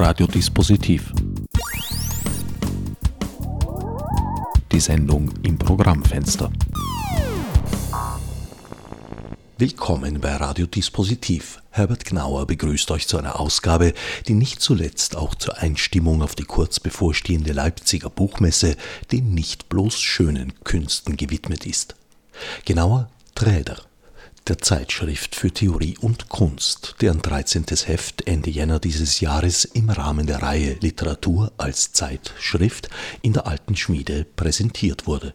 [0.00, 1.12] Radiodispositiv.
[4.72, 6.50] Die Sendung im Programmfenster.
[9.58, 11.60] Willkommen bei Radiodispositiv.
[11.68, 13.92] Herbert Gnauer begrüßt euch zu einer Ausgabe,
[14.26, 18.76] die nicht zuletzt auch zur Einstimmung auf die kurz bevorstehende Leipziger Buchmesse
[19.12, 21.94] den nicht bloß schönen Künsten gewidmet ist.
[22.64, 23.76] Genauer Träder
[24.48, 27.66] der Zeitschrift für Theorie und Kunst, deren 13.
[27.84, 32.88] Heft Ende Jänner dieses Jahres im Rahmen der Reihe Literatur als Zeitschrift
[33.22, 35.34] in der Alten Schmiede präsentiert wurde.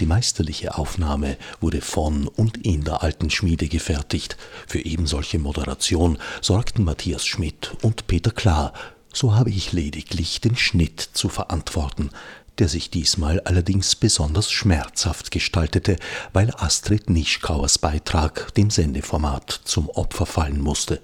[0.00, 4.36] Die meisterliche Aufnahme wurde von und in der Alten Schmiede gefertigt.
[4.66, 8.72] Für ebensolche Moderation sorgten Matthias Schmidt und Peter Klar,
[9.12, 12.10] so habe ich lediglich den Schnitt zu verantworten,
[12.58, 15.96] der sich diesmal allerdings besonders schmerzhaft gestaltete,
[16.32, 21.00] weil Astrid Nischkauers Beitrag dem Sendeformat zum Opfer fallen musste.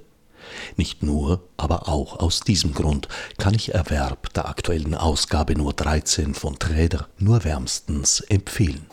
[0.77, 3.09] Nicht nur, aber auch aus diesem Grund
[3.39, 8.87] kann ich Erwerb der aktuellen Ausgabe nur 13 von Träder nur wärmstens empfehlen.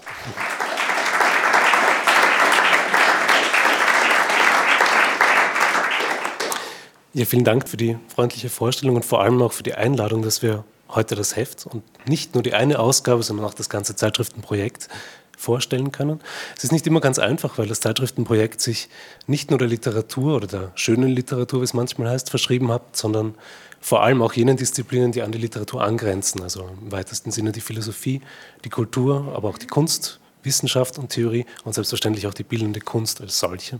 [7.14, 10.42] Ja, vielen Dank für die freundliche Vorstellung und vor allem auch für die Einladung, dass
[10.42, 14.90] wir heute das Heft und nicht nur die eine Ausgabe, sondern auch das ganze Zeitschriftenprojekt
[15.38, 16.22] vorstellen können.
[16.58, 18.90] Es ist nicht immer ganz einfach, weil das Zeitschriftenprojekt sich
[19.28, 23.36] nicht nur der Literatur oder der schönen Literatur, wie es manchmal heißt, verschrieben hat, sondern
[23.82, 27.62] vor allem auch jenen Disziplinen, die an die Literatur angrenzen, also im weitesten Sinne die
[27.62, 28.22] Philosophie,
[28.64, 33.22] die Kultur, aber auch die Kunst, Wissenschaft und Theorie und selbstverständlich auch die bildende Kunst
[33.22, 33.80] als solche.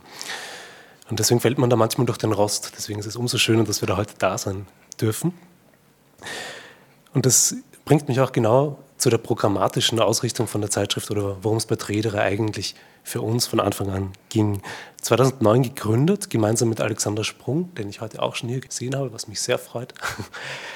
[1.10, 2.74] Und deswegen fällt man da manchmal durch den Rost.
[2.76, 4.68] Deswegen ist es umso schöner, dass wir da heute da sein
[5.00, 5.34] dürfen.
[7.16, 11.58] Und das bringt mich auch genau zu der programmatischen Ausrichtung von der Zeitschrift oder worum
[11.58, 14.62] es bei Tredere eigentlich für uns von Anfang an ging.
[15.02, 19.28] 2009 gegründet, gemeinsam mit Alexander Sprung, den ich heute auch schon hier gesehen habe, was
[19.28, 19.94] mich sehr freut,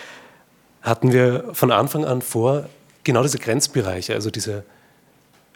[0.81, 2.69] hatten wir von Anfang an vor,
[3.03, 4.63] genau diese Grenzbereiche, also diese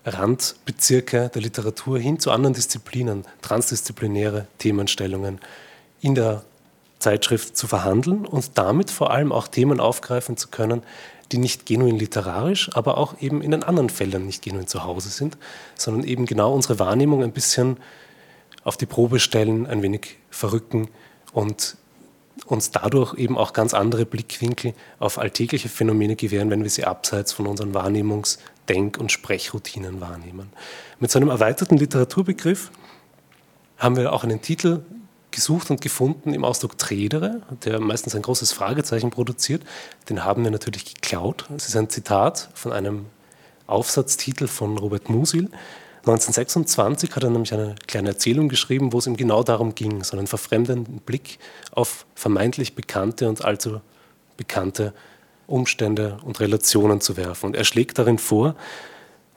[0.05, 5.39] Randbezirke der Literatur hin zu anderen Disziplinen, transdisziplinäre Themenstellungen
[6.01, 6.43] in der
[7.03, 10.81] Zeitschrift zu verhandeln und damit vor allem auch Themen aufgreifen zu können,
[11.31, 15.09] die nicht genuin literarisch, aber auch eben in den anderen Feldern nicht genuin zu Hause
[15.09, 15.37] sind,
[15.75, 17.77] sondern eben genau unsere Wahrnehmung ein bisschen
[18.63, 20.87] auf die Probe stellen, ein wenig verrücken
[21.33, 21.75] und
[22.45, 27.31] uns dadurch eben auch ganz andere Blickwinkel auf alltägliche Phänomene gewähren, wenn wir sie abseits
[27.33, 28.39] von unseren Wahrnehmungs-,
[28.69, 30.49] Denk- und Sprechroutinen wahrnehmen.
[30.99, 32.71] Mit so einem erweiterten Literaturbegriff
[33.77, 34.83] haben wir auch einen Titel
[35.33, 39.63] gesucht und gefunden im Ausdruck Tredere, der meistens ein großes Fragezeichen produziert.
[40.07, 41.49] Den haben wir natürlich geklaut.
[41.55, 43.07] Es ist ein Zitat von einem
[43.67, 45.49] Aufsatztitel von Robert Musil.
[46.05, 50.17] 1926 hat er nämlich eine kleine Erzählung geschrieben, wo es ihm genau darum ging, so
[50.17, 51.39] einen verfremdenden Blick
[51.71, 53.81] auf vermeintlich bekannte und allzu
[54.37, 54.93] bekannte
[55.47, 57.47] Umstände und Relationen zu werfen.
[57.47, 58.55] Und er schlägt darin vor,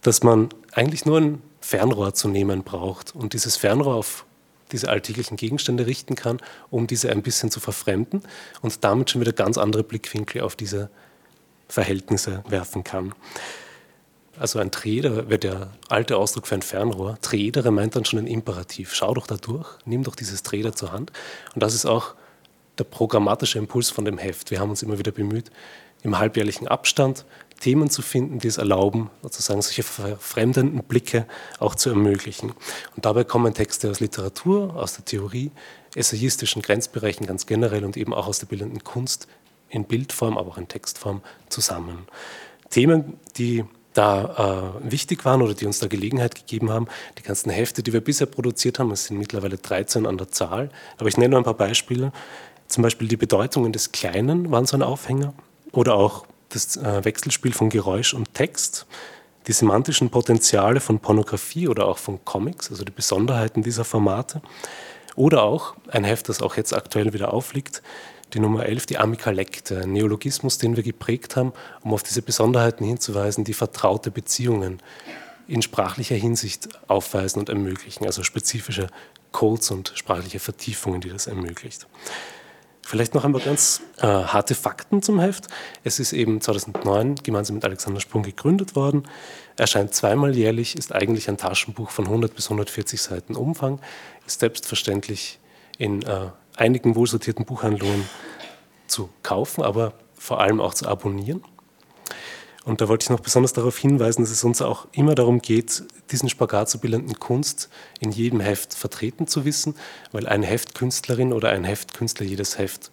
[0.02, 4.25] dass man eigentlich nur ein Fernrohr zu nehmen braucht und dieses Fernrohr auf
[4.72, 6.38] diese alltäglichen Gegenstände richten kann,
[6.70, 8.22] um diese ein bisschen zu verfremden
[8.62, 10.90] und damit schon wieder ganz andere Blickwinkel auf diese
[11.68, 13.14] Verhältnisse werfen kann.
[14.38, 17.18] Also ein Träder wäre der alte Ausdruck für ein Fernrohr.
[17.22, 18.94] Trädere meint dann schon ein Imperativ.
[18.94, 21.10] Schau doch da durch, nimm doch dieses Träder zur Hand.
[21.54, 22.14] Und das ist auch
[22.78, 24.50] der programmatische Impuls von dem Heft.
[24.50, 25.50] Wir haben uns immer wieder bemüht,
[26.02, 27.24] im halbjährlichen Abstand
[27.60, 31.26] Themen zu finden, die es erlauben, sozusagen solche verfremdenden Blicke
[31.58, 32.50] auch zu ermöglichen.
[32.94, 35.52] Und dabei kommen Texte aus Literatur, aus der Theorie,
[35.94, 39.26] essayistischen Grenzbereichen ganz generell und eben auch aus der bildenden Kunst
[39.70, 42.06] in Bildform, aber auch in Textform zusammen.
[42.70, 43.64] Themen, die
[43.94, 46.86] da äh, wichtig waren oder die uns da Gelegenheit gegeben haben.
[47.18, 50.70] Die ganzen Hefte, die wir bisher produziert haben, es sind mittlerweile 13 an der Zahl,
[50.98, 52.12] aber ich nenne nur ein paar Beispiele.
[52.68, 55.32] Zum Beispiel die Bedeutungen des Kleinen waren so ein Aufhänger
[55.76, 58.86] oder auch das äh, Wechselspiel von Geräusch und Text,
[59.46, 64.42] die semantischen Potenziale von Pornografie oder auch von Comics, also die Besonderheiten dieser Formate.
[65.14, 67.82] Oder auch ein Heft, das auch jetzt aktuell wieder aufliegt,
[68.34, 71.52] die Nummer 11, die Amikalekte, ein Neologismus, den wir geprägt haben,
[71.82, 74.82] um auf diese Besonderheiten hinzuweisen, die vertraute Beziehungen
[75.46, 78.88] in sprachlicher Hinsicht aufweisen und ermöglichen, also spezifische
[79.30, 81.86] Codes und sprachliche Vertiefungen, die das ermöglicht.
[82.88, 85.48] Vielleicht noch einmal ganz äh, harte Fakten zum Heft.
[85.82, 89.08] Es ist eben 2009 gemeinsam mit Alexander Sprung gegründet worden,
[89.56, 93.80] erscheint zweimal jährlich, ist eigentlich ein Taschenbuch von 100 bis 140 Seiten Umfang,
[94.24, 95.40] ist selbstverständlich
[95.78, 98.08] in äh, einigen wohlsortierten Buchhandlungen
[98.86, 101.42] zu kaufen, aber vor allem auch zu abonnieren.
[102.66, 105.84] Und da wollte ich noch besonders darauf hinweisen, dass es uns auch immer darum geht,
[106.10, 107.70] diesen Spagat zu bildenden Kunst
[108.00, 109.76] in jedem Heft vertreten zu wissen,
[110.10, 112.90] weil eine Heftkünstlerin oder ein Heftkünstler jedes Heft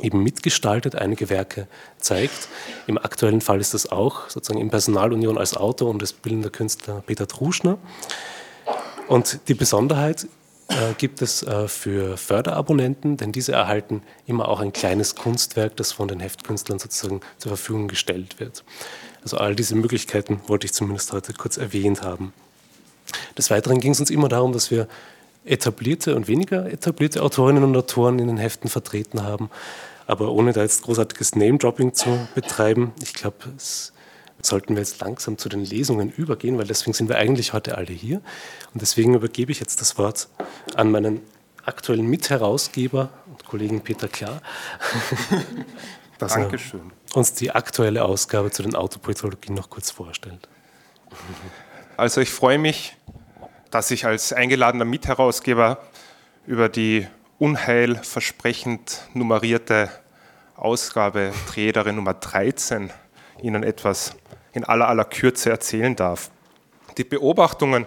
[0.00, 1.66] eben mitgestaltet, einige Werke
[1.98, 2.48] zeigt.
[2.86, 7.02] Im aktuellen Fall ist das auch sozusagen in Personalunion als Autor und als bildender Künstler
[7.04, 7.78] Peter Truschner.
[9.08, 10.28] Und die Besonderheit
[10.68, 15.92] äh, gibt es äh, für Förderabonnenten, denn diese erhalten immer auch ein kleines Kunstwerk, das
[15.92, 18.64] von den Heftkünstlern sozusagen zur Verfügung gestellt wird.
[19.22, 22.32] Also all diese Möglichkeiten wollte ich zumindest heute kurz erwähnt haben.
[23.36, 24.88] Des Weiteren ging es uns immer darum, dass wir
[25.44, 29.50] etablierte und weniger etablierte Autorinnen und Autoren in den Heften vertreten haben.
[30.06, 33.93] Aber ohne da jetzt großartiges Name-Dropping zu betreiben, ich glaube, es
[34.46, 37.92] sollten wir jetzt langsam zu den Lesungen übergehen, weil deswegen sind wir eigentlich heute alle
[37.92, 38.20] hier.
[38.72, 40.28] Und deswegen übergebe ich jetzt das Wort
[40.74, 41.20] an meinen
[41.64, 44.42] aktuellen Mitherausgeber und Kollegen Peter Klar,
[46.18, 46.92] dass Dankeschön.
[47.10, 50.48] er uns die aktuelle Ausgabe zu den Autopoetologien noch kurz vorstellt.
[51.96, 52.96] Also ich freue mich,
[53.70, 55.78] dass ich als eingeladener Mitherausgeber
[56.46, 57.06] über die
[57.38, 59.90] unheilversprechend nummerierte
[60.56, 62.90] Ausgabe Trädere Nummer 13
[63.40, 64.16] Ihnen etwas
[64.52, 66.30] in aller aller Kürze erzählen darf.
[66.96, 67.86] Die Beobachtungen,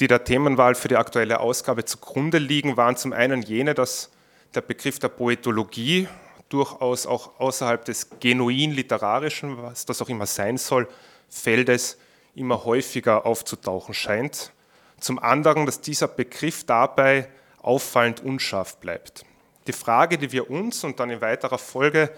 [0.00, 4.10] die der Themenwahl für die aktuelle Ausgabe zugrunde liegen, waren zum einen jene, dass
[4.54, 6.08] der Begriff der Poetologie
[6.48, 10.86] durchaus auch außerhalb des genuin literarischen, was das auch immer sein soll,
[11.28, 11.98] Feldes
[12.34, 14.52] immer häufiger aufzutauchen scheint.
[15.00, 17.28] Zum anderen, dass dieser Begriff dabei
[17.60, 19.24] auffallend unscharf bleibt.
[19.66, 22.10] Die Frage, die wir uns und dann in weiterer Folge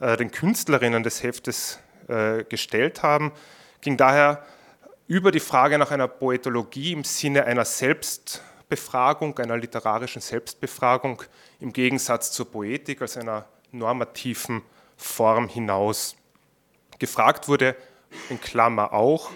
[0.00, 3.32] den Künstlerinnen des Heftes äh, gestellt haben,
[3.80, 4.44] ging daher
[5.06, 11.22] über die Frage nach einer Poetologie im Sinne einer Selbstbefragung, einer literarischen Selbstbefragung
[11.58, 14.62] im Gegensatz zur Poetik als einer normativen
[14.96, 16.16] Form hinaus.
[16.98, 17.76] Gefragt wurde
[18.28, 19.30] in Klammer auch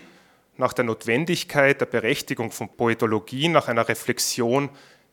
[0.57, 4.71] nach der Notwendigkeit der Berechtigung von Poetologie, nach einer Reflexion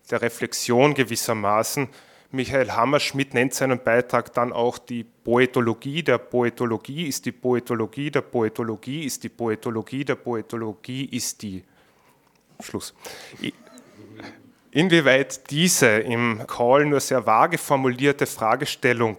[0.09, 1.89] der Reflexion gewissermaßen
[2.31, 8.21] Michael Hammerschmidt nennt seinen Beitrag dann auch die Poetologie der Poetologie ist die Poetologie der
[8.21, 11.63] Poetologie ist die Poetologie der Poetologie ist die.
[12.61, 12.93] Schluss.
[14.71, 19.17] Inwieweit diese im Call nur sehr vage formulierte Fragestellung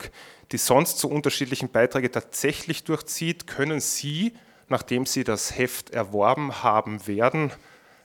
[0.52, 4.34] die sonst so unterschiedlichen Beiträge tatsächlich durchzieht, können Sie,
[4.68, 7.50] nachdem Sie das Heft erworben haben werden,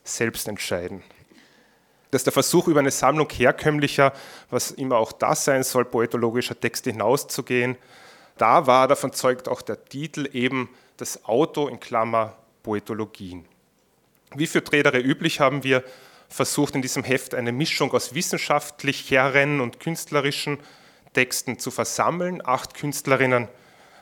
[0.03, 1.03] selbst entscheiden
[2.11, 4.13] dass der Versuch, über eine Sammlung herkömmlicher,
[4.49, 7.77] was immer auch das sein soll, poetologischer Texte hinauszugehen,
[8.37, 13.45] da war, davon zeugt auch der Titel eben das Auto in Klammer Poetologien.
[14.35, 15.83] Wie für Trädere üblich haben wir
[16.29, 20.59] versucht, in diesem Heft eine Mischung aus wissenschaftlicheren und künstlerischen
[21.13, 22.41] Texten zu versammeln.
[22.45, 23.47] Acht Künstlerinnen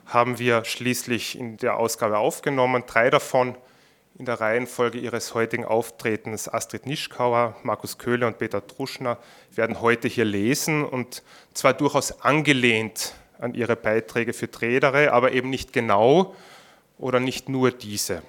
[0.08, 3.56] haben wir schließlich in der Ausgabe aufgenommen, drei davon
[4.18, 9.18] in der Reihenfolge ihres heutigen Auftretens Astrid Nischkauer, Markus Köhler und Peter Truschner
[9.54, 11.22] werden heute hier lesen und
[11.54, 16.34] zwar durchaus angelehnt an ihre Beiträge für Trädere, aber eben nicht genau
[16.98, 18.22] oder nicht nur diese.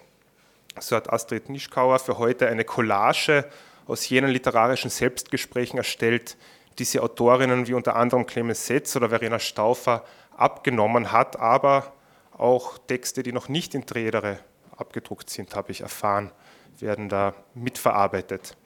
[0.81, 3.45] So hat Astrid Nischkauer für heute eine Collage
[3.87, 6.37] aus jenen literarischen Selbstgesprächen erstellt,
[6.81, 10.05] die sie Autorinnen wie unter anderem Clemens Setz oder Verena Stauffer
[10.37, 11.93] abgenommen hat, aber
[12.37, 14.41] auch Texte, die noch nicht in Trädere
[14.77, 16.31] abgedruckt sind, habe ich erfahren,
[16.79, 18.57] werden da mitverarbeitet.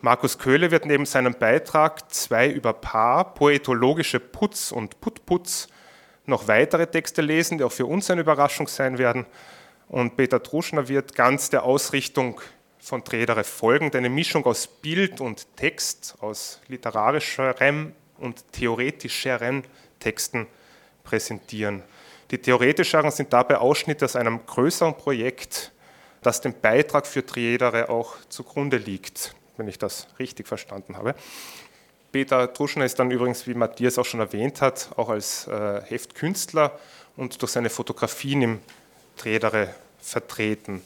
[0.00, 5.68] Markus Köhle wird neben seinem Beitrag zwei über Paar, poetologische Putz und Putputz,
[6.26, 9.26] noch weitere Texte lesen, die auch für uns eine Überraschung sein werden.
[9.88, 12.40] Und Peter Truschner wird ganz der Ausrichtung
[12.78, 19.64] von Tredere folgend eine Mischung aus Bild und Text, aus literarischeren und theoretischeren
[20.00, 20.46] Texten
[21.02, 21.82] präsentieren.
[22.30, 25.72] Die theoretischeren sind dabei Ausschnitte aus einem größeren Projekt,
[26.22, 31.14] das dem Beitrag für Triedere auch zugrunde liegt, wenn ich das richtig verstanden habe.
[32.12, 36.78] Peter Truschner ist dann übrigens, wie Matthias auch schon erwähnt hat, auch als äh, Heftkünstler
[37.16, 38.60] und durch seine Fotografien im
[39.16, 40.82] Tredere vertreten.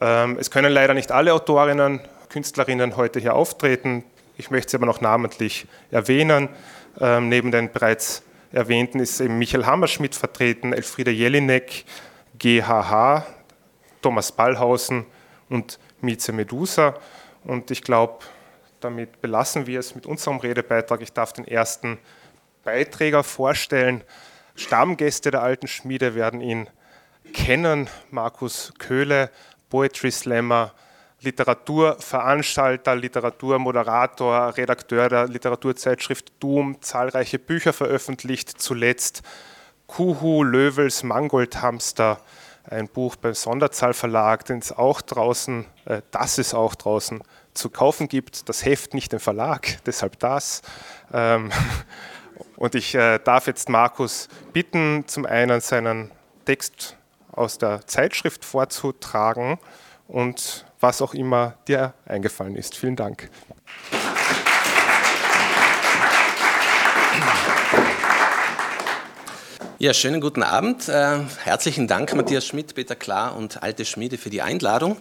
[0.00, 4.04] Ähm, es können leider nicht alle Autorinnen, Künstlerinnen heute hier auftreten.
[4.36, 6.48] Ich möchte sie aber noch namentlich erwähnen.
[7.00, 11.84] Ähm, neben den bereits erwähnten ist eben Michael Hammerschmidt vertreten, Elfriede Jelinek,
[12.38, 13.26] GHH,
[14.02, 15.06] Thomas Ballhausen
[15.48, 16.94] und Mieze Medusa.
[17.44, 18.24] Und ich glaube,
[18.80, 21.00] damit belassen wir es mit unserem Redebeitrag.
[21.00, 21.98] Ich darf den ersten
[22.64, 24.04] Beiträger vorstellen.
[24.54, 26.68] Stammgäste der alten Schmiede werden ihn
[27.32, 27.88] kennen.
[28.10, 29.30] Markus Köhle,
[29.68, 30.72] Poetry Slammer,
[31.20, 39.22] Literaturveranstalter, Literaturmoderator, Redakteur der Literaturzeitschrift Doom, zahlreiche Bücher veröffentlicht, zuletzt
[39.86, 42.20] Kuhu, Löwels, Mangoldhamster,
[42.64, 47.22] ein Buch beim Sonderzahl Verlag, den es auch draußen, äh, das es auch draußen
[47.54, 48.48] zu kaufen gibt.
[48.48, 50.62] Das Heft nicht im Verlag, deshalb das.
[51.12, 51.50] Ähm,
[52.56, 56.10] Und ich äh, darf jetzt Markus bitten, zum einen seinen
[56.44, 56.96] Text
[57.32, 59.58] aus der Zeitschrift vorzutragen
[60.08, 62.76] und was auch immer dir eingefallen ist.
[62.76, 63.30] Vielen Dank.
[69.80, 70.88] Ja, schönen guten Abend.
[70.88, 74.96] Äh, herzlichen Dank, Matthias Schmidt, Peter Klar und Alte Schmiede für die Einladung.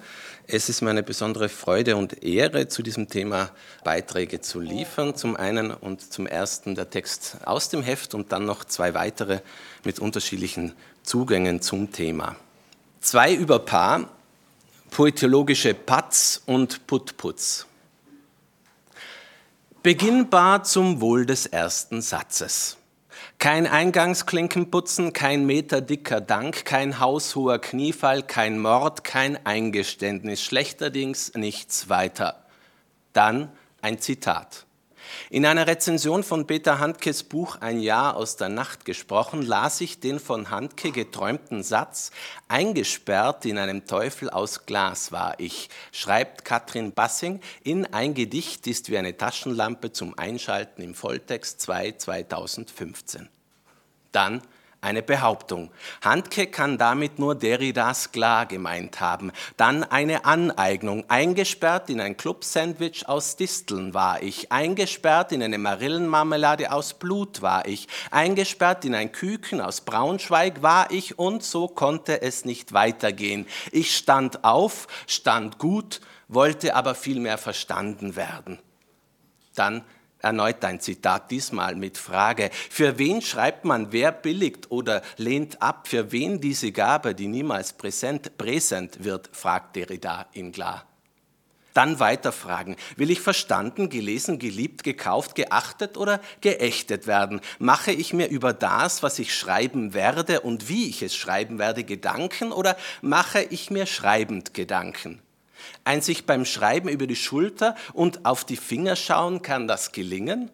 [0.45, 3.49] Es ist mir eine besondere Freude und Ehre, zu diesem Thema
[3.83, 5.15] Beiträge zu liefern.
[5.15, 9.39] Zum einen und zum ersten der Text aus dem Heft und dann noch zwei weitere
[9.83, 12.35] mit unterschiedlichen Zugängen zum Thema.
[13.01, 14.09] Zwei über Paar,
[14.91, 17.65] poetologische Patz und Putputz.
[19.83, 22.77] Beginnbar zum Wohl des ersten Satzes.
[23.39, 32.45] Kein Eingangsklinkenputzen, kein meterdicker Dank, kein haushoher Kniefall, kein Mord, kein Eingeständnis, schlechterdings nichts weiter.
[33.13, 33.51] Dann
[33.81, 34.66] ein Zitat.
[35.29, 39.99] In einer Rezension von Peter Handkes Buch Ein Jahr aus der Nacht gesprochen, las ich
[39.99, 42.11] den von Handke geträumten Satz,
[42.47, 48.89] eingesperrt in einem Teufel aus Glas war ich, schreibt Katrin Bassing in Ein Gedicht ist
[48.89, 53.29] wie eine Taschenlampe zum Einschalten im Volltext 2 2015.
[54.11, 54.41] Dann
[54.81, 55.71] eine Behauptung.
[56.01, 59.31] Handke kann damit nur Derridas klar gemeint haben.
[59.57, 61.03] Dann eine Aneignung.
[61.07, 64.51] Eingesperrt in ein Club-Sandwich aus Disteln war ich.
[64.51, 67.87] Eingesperrt in eine Marillenmarmelade aus Blut war ich.
[68.11, 73.47] Eingesperrt in ein Küken aus Braunschweig war ich und so konnte es nicht weitergehen.
[73.71, 78.59] Ich stand auf, stand gut, wollte aber viel mehr verstanden werden.
[79.55, 79.83] Dann
[80.27, 82.49] Erneut ein Zitat, diesmal mit Frage.
[82.69, 85.87] Für wen schreibt man, wer billigt oder lehnt ab?
[85.87, 90.85] Für wen diese Gabe, die niemals präsent, präsent wird, fragt Derrida in klar.
[91.73, 92.75] Dann weiterfragen.
[92.97, 97.39] Will ich verstanden, gelesen, geliebt, gekauft, geachtet oder geächtet werden?
[97.57, 101.85] Mache ich mir über das, was ich schreiben werde und wie ich es schreiben werde,
[101.85, 105.21] Gedanken oder mache ich mir schreibend Gedanken?
[105.87, 110.51] Ein sich beim Schreiben über die Schulter und auf die Finger schauen, kann das gelingen?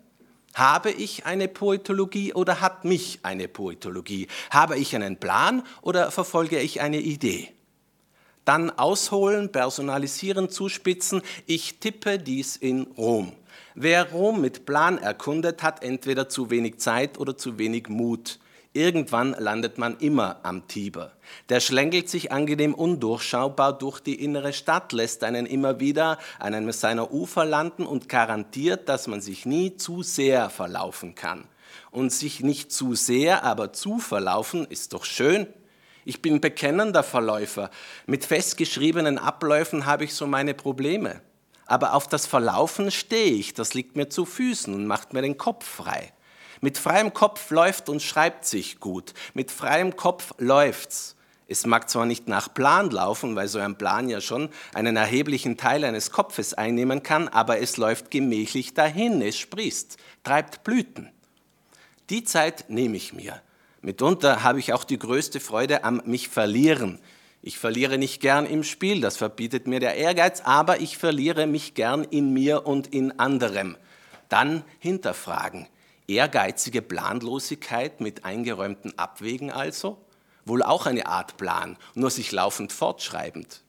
[0.54, 4.28] Habe ich eine Poetologie oder hat mich eine Poetologie?
[4.52, 7.52] Habe ich einen Plan oder verfolge ich eine Idee?
[8.46, 11.24] Dann ausholen, personalisieren, zuspitzen.
[11.48, 13.34] Ich tippe dies in Rom.
[13.74, 18.38] Wer Rom mit Plan erkundet, hat entweder zu wenig Zeit oder zu wenig Mut.
[18.75, 21.12] Irgendwann landet man immer am Tiber.
[21.50, 26.72] Der schlängelt sich angenehm undurchschaubar durch die innere Stadt, lässt einen immer wieder an einem
[26.72, 31.48] seiner Ufer landen und garantiert, dass man sich nie zu sehr verlaufen kann.
[31.92, 35.46] Und sich nicht zu sehr, aber zu verlaufen, ist doch schön.
[36.03, 37.70] Ich bin bekennender Verläufer.
[38.08, 41.22] Mit festgeschriebenen Abläufen habe ich so meine Probleme.
[41.68, 45.38] Aber auf das Verlaufen stehe ich, das liegt mir zu Füßen und macht mir den
[45.38, 46.12] Kopf frei.
[46.63, 49.13] Mit freiem Kopf läuft und schreibt sich gut.
[49.34, 51.17] Mit freiem Kopf läuft's.
[51.46, 55.58] Es mag zwar nicht nach Plan laufen, weil so ein Plan ja schon einen erheblichen
[55.58, 61.12] Teil eines Kopfes einnehmen kann, aber es läuft gemächlich dahin, es sprießt, treibt Blüten.
[62.10, 63.41] Die Zeit nehme ich mir.
[63.82, 67.00] Mitunter habe ich auch die größte Freude am mich verlieren.
[67.41, 71.74] Ich verliere nicht gern im Spiel, das verbietet mir der Ehrgeiz, aber ich verliere mich
[71.74, 73.75] gern in mir und in anderem.
[74.29, 75.67] Dann hinterfragen.
[76.13, 79.98] Ehrgeizige Planlosigkeit mit eingeräumten Abwägen also?
[80.46, 83.63] Wohl auch eine Art Plan, nur sich laufend fortschreibend.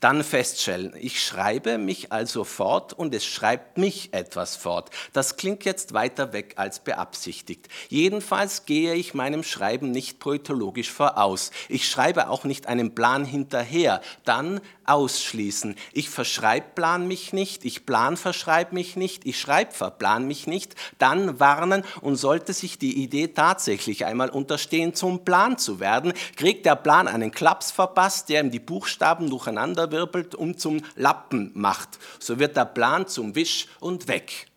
[0.00, 4.90] Dann feststellen, ich schreibe mich also fort und es schreibt mich etwas fort.
[5.12, 7.68] Das klingt jetzt weiter weg als beabsichtigt.
[7.88, 11.50] Jedenfalls gehe ich meinem Schreiben nicht poetologisch voraus.
[11.68, 14.00] Ich schreibe auch nicht einem Plan hinterher.
[14.24, 15.76] Dann ausschließen.
[15.92, 20.74] Ich verschreibplan mich nicht, ich plan verschreib mich nicht, ich schreibverplan mich nicht.
[20.98, 26.66] Dann warnen und sollte sich die Idee tatsächlich einmal unterstehen, zum Plan zu werden, kriegt
[26.66, 31.98] der Plan einen Klaps verpasst, der ihm die Buchstaben durcheinander wirbelt und zum Lappen macht.
[32.18, 34.48] So wird der Plan zum Wisch und weg.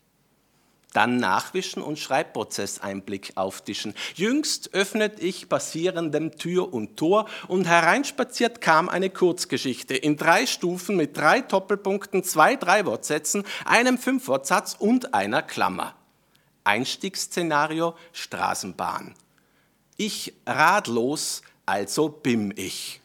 [0.95, 3.93] Dann nachwischen und Schreibprozesseinblick auftischen.
[4.13, 10.95] Jüngst öffnet ich passierendem Tür und Tor und hereinspaziert kam eine Kurzgeschichte in drei Stufen
[10.95, 15.95] mit drei Doppelpunkten, zwei Drei-Wortsätzen, einem Fünf-Wortsatz und einer Klammer.
[16.63, 19.15] Einstiegsszenario Straßenbahn.
[19.98, 23.01] Ich ratlos, also bim ich.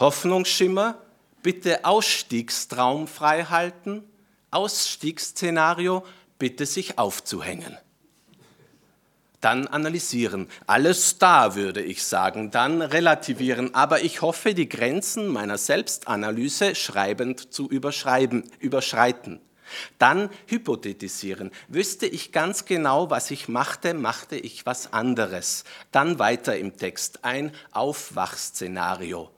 [0.00, 0.96] Hoffnungsschimmer,
[1.42, 4.02] bitte Ausstiegstraum frei halten,
[4.50, 6.04] Ausstiegsszenario,
[6.38, 7.76] bitte sich aufzuhängen.
[9.42, 10.48] Dann analysieren.
[10.66, 12.50] Alles da, würde ich sagen.
[12.50, 13.74] Dann relativieren.
[13.74, 19.40] Aber ich hoffe, die Grenzen meiner Selbstanalyse schreibend zu überschreiten.
[19.98, 21.50] Dann hypothetisieren.
[21.68, 25.64] Wüsste ich ganz genau, was ich machte, machte ich was anderes.
[25.90, 29.30] Dann weiter im Text ein Aufwachszenario.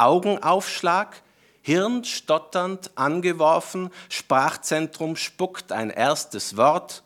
[0.00, 1.22] Augenaufschlag,
[1.62, 7.02] Hirn stotternd angeworfen, Sprachzentrum spuckt ein erstes Wort,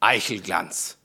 [0.00, 0.98] Eichelglanz.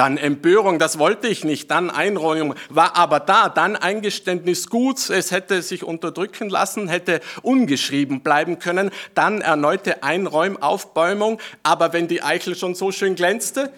[0.00, 1.70] Dann Empörung, das wollte ich nicht.
[1.70, 3.50] Dann Einräumung, war aber da.
[3.50, 8.92] Dann Eingeständnis gut, es hätte sich unterdrücken lassen, hätte ungeschrieben bleiben können.
[9.14, 13.72] Dann erneute Einräumaufbäumung, aber wenn die Eichel schon so schön glänzte,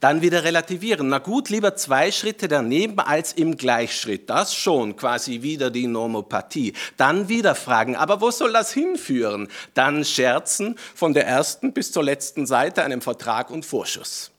[0.00, 1.08] Dann wieder relativieren.
[1.08, 4.28] Na gut, lieber zwei Schritte daneben als im Gleichschritt.
[4.28, 6.72] Das schon quasi wieder die Normopathie.
[6.96, 9.48] Dann wieder fragen, aber wo soll das hinführen?
[9.74, 14.30] Dann scherzen von der ersten bis zur letzten Seite einem Vertrag und Vorschuss.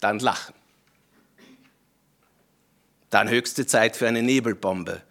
[0.00, 0.57] Dann lachen.
[3.10, 5.02] Dann höchste Zeit für eine Nebelbombe.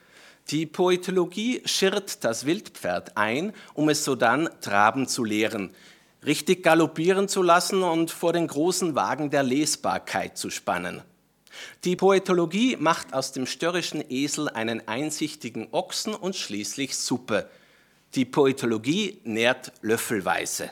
[0.49, 5.71] Die Poetologie schirrt das Wildpferd ein, um es sodann traben zu lehren,
[6.25, 11.01] richtig galoppieren zu lassen und vor den großen Wagen der Lesbarkeit zu spannen.
[11.83, 17.49] Die Poetologie macht aus dem störrischen Esel einen einsichtigen Ochsen und schließlich Suppe.
[18.15, 20.69] Die Poetologie nährt löffelweise.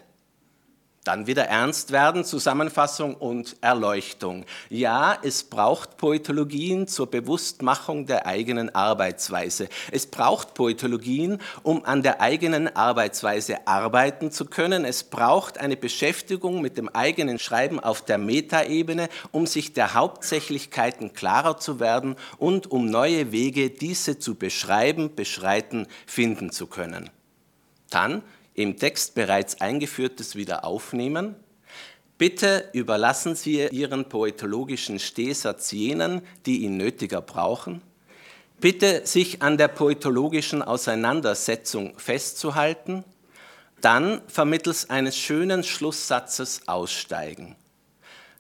[1.05, 4.43] Dann wieder ernst werden, Zusammenfassung und Erleuchtung.
[4.69, 9.69] Ja, es braucht Poetologien zur Bewusstmachung der eigenen Arbeitsweise.
[9.91, 14.83] Es braucht Poetologien, um an der eigenen Arbeitsweise arbeiten zu können.
[14.83, 21.13] Es braucht eine Beschäftigung mit dem eigenen Schreiben auf der Metaebene, um sich der Hauptsächlichkeiten
[21.13, 27.11] klarer zu werden und um neue Wege, diese zu beschreiben, beschreiten, finden zu können.
[27.91, 28.23] Dann
[28.55, 31.35] im Text bereits eingeführtes wieder aufnehmen.
[32.17, 37.81] Bitte überlassen Sie Ihren poetologischen Stehsatz jenen, die ihn nötiger brauchen.
[38.61, 43.03] Bitte sich an der poetologischen Auseinandersetzung festzuhalten,
[43.81, 47.57] dann vermittels eines schönen Schlusssatzes aussteigen.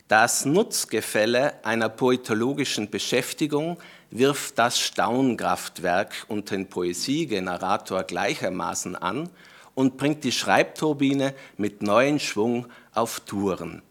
[0.07, 3.77] Das Nutzgefälle einer poetologischen Beschäftigung
[4.09, 9.29] wirft das Staunkraftwerk und den Poesiegenerator gleichermaßen an
[9.75, 13.83] und bringt die Schreibturbine mit neuen Schwung auf Touren.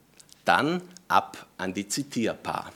[0.45, 2.73] Dann ab an die Zitierpaar.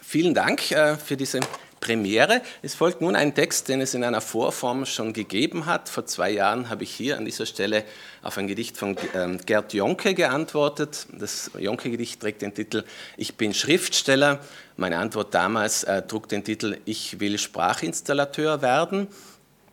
[0.00, 1.40] Vielen Dank äh, für diese
[1.86, 2.42] Premiere.
[2.62, 5.88] Es folgt nun ein Text, den es in einer Vorform schon gegeben hat.
[5.88, 7.84] Vor zwei Jahren habe ich hier an dieser Stelle
[8.22, 11.06] auf ein Gedicht von ähm, Gerd Jonke geantwortet.
[11.16, 12.82] Das Jonke-Gedicht trägt den Titel
[13.16, 14.40] Ich bin Schriftsteller.
[14.76, 19.06] Meine Antwort damals äh, trug den Titel Ich will Sprachinstallateur werden.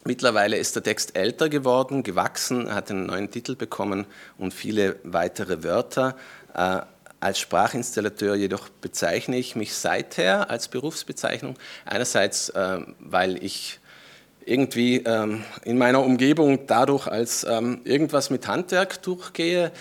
[0.03, 4.05] Mittlerweile ist der Text älter geworden, gewachsen, hat einen neuen Titel bekommen
[4.37, 6.15] und viele weitere Wörter.
[7.23, 11.55] Als Sprachinstallateur jedoch bezeichne ich mich seither als Berufsbezeichnung.
[11.85, 13.79] Einerseits, äh, weil ich
[14.45, 19.71] irgendwie ähm, in meiner Umgebung dadurch als ähm, irgendwas mit Handwerk durchgehe.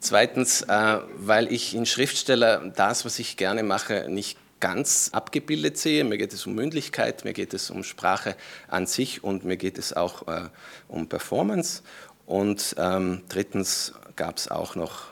[0.00, 6.02] Zweitens, äh, weil ich in Schriftsteller das, was ich gerne mache, nicht ganz abgebildet sehe.
[6.02, 8.36] Mir geht es um Mündlichkeit, mir geht es um Sprache
[8.68, 10.48] an sich und mir geht es auch äh,
[10.88, 11.82] um Performance.
[12.24, 15.08] Und ähm, drittens gab es auch noch,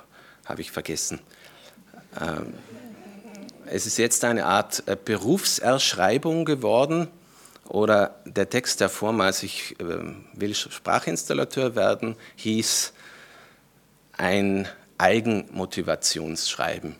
[0.47, 1.34] habe ich vergessen, ähm,
[3.66, 7.09] es ist jetzt eine Art äh, Berufserschreibung geworden
[7.68, 9.85] oder der Text, der vormals ich äh,
[10.35, 12.92] will Sprachinstallateur werden, hieß
[14.16, 16.96] ein Eigenmotivationsschreiben.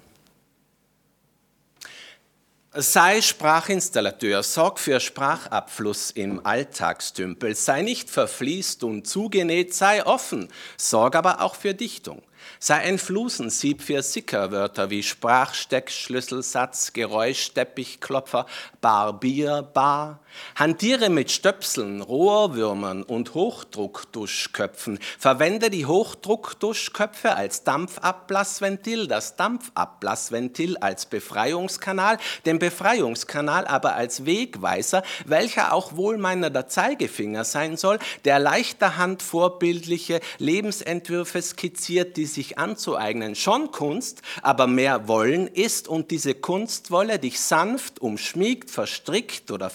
[2.77, 11.15] Sei Sprachinstallateur, sorg für Sprachabfluss im Alltagstümpel, sei nicht verfließt und zugenäht, sei offen, sorg
[11.15, 12.21] aber auch für Dichtung.
[12.67, 18.47] Sei ein Flusensieb für Sickerwörter wie Sprachsteck, Schlüsselsatz, Geräusch, Teppichklopfer,
[18.81, 20.21] Barbier, Bar.
[20.55, 24.99] Hantiere mit Stöpseln, Rohrwürmern und Hochdruckduschköpfen.
[25.19, 35.73] Verwende die Hochdruckduschköpfe als Dampfablassventil, das Dampfablassventil als Befreiungskanal, den Befreiungskanal aber als Wegweiser, welcher
[35.73, 42.59] auch wohl meiner der Zeigefinger sein soll, der leichter Hand vorbildliche Lebensentwürfe skizziert, die sich
[42.59, 43.35] anzueignen.
[43.35, 49.71] Schon Kunst, aber mehr Wollen ist und diese Kunstwolle dich sanft umschmiegt, verstrickt oder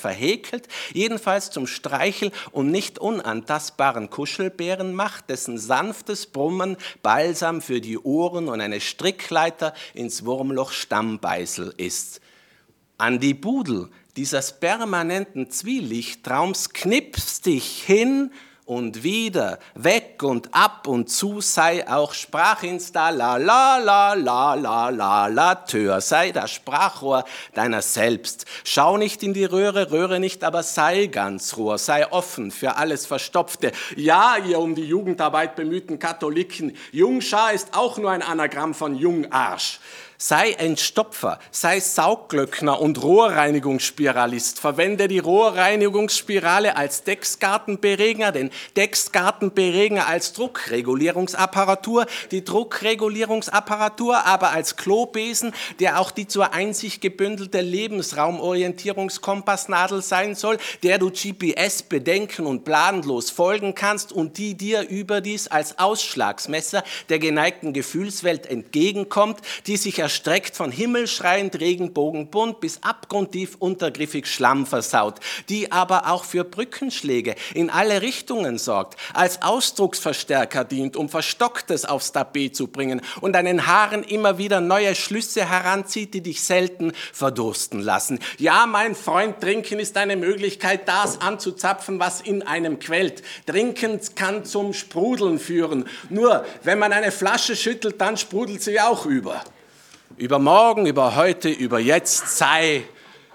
[0.49, 7.97] verhäkelt, jedenfalls zum Streichel und nicht unantastbaren Kuschelbären macht, dessen sanftes Brummen Balsam für die
[7.97, 12.21] Ohren und eine Strickleiter ins Wurmloch Stammbeißel ist.
[12.97, 18.31] An die Budel dieses permanenten Zwielichtraums knipst dich hin
[18.69, 25.25] und wieder, weg und ab und zu sei auch Sprachinstaller, la la la la la
[25.25, 28.45] la Tör, sei das Sprachrohr deiner selbst.
[28.63, 33.07] Schau nicht in die Röhre, röhre nicht, aber sei ganz Rohr, sei offen für alles
[33.07, 33.71] Verstopfte.
[33.95, 39.79] Ja, ihr um die Jugendarbeit bemühten Katholiken, Jungschar ist auch nur ein Anagramm von Jungarsch.
[40.21, 44.59] Sei ein Stopfer, sei Sauglöckner und Rohrreinigungsspiralist.
[44.59, 56.01] Verwende die Rohrreinigungsspirale als Decksgartenberegner, den Decksgartenberegner als Druckregulierungsapparatur, die Druckregulierungsapparatur aber als Klobesen, der
[56.01, 63.73] auch die zur Einsicht gebündelte Lebensraumorientierungskompassnadel sein soll, der du GPS bedenken und planlos folgen
[63.73, 70.71] kannst und die dir überdies als Ausschlagsmesser der geneigten Gefühlswelt entgegenkommt, die sich erstreckt von
[70.71, 75.19] himmelschreiend Regenbogenbunt bis abgrundtief untergriffig Schlamm versaut,
[75.49, 82.11] die aber auch für Brückenschläge in alle Richtungen sorgt, als Ausdrucksverstärker dient, um Verstocktes aufs
[82.11, 87.79] Tapet zu bringen und deinen Haaren immer wieder neue Schlüsse heranzieht, die dich selten verdursten
[87.79, 88.17] lassen.
[88.39, 93.21] Ja, mein Freund, trinken ist eine Möglichkeit, das anzuzapfen, was in einem quält.
[93.45, 95.85] Trinken kann zum Sprudeln führen.
[96.09, 99.43] Nur, wenn man eine Flasche schüttelt, dann sprudelt sie auch über
[100.19, 102.83] über morgen, über heute, über jetzt sei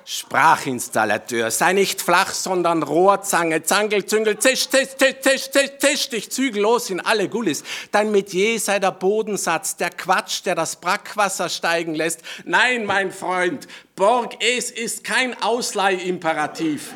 [0.04, 1.50] Sprachinstallateur.
[1.50, 6.90] Sei nicht flach, sondern Rohrzange, Zangel, Züngel, zisch, zisch, zisch, zisch, zisch, zisch dich zügellos
[6.90, 7.64] in alle Gullis.
[7.90, 12.20] Dein Metier sei der Bodensatz, der Quatsch, der das Brackwasser steigen lässt.
[12.44, 13.66] Nein, mein Freund,
[13.96, 16.92] Borg es ist kein Ausleihimperativ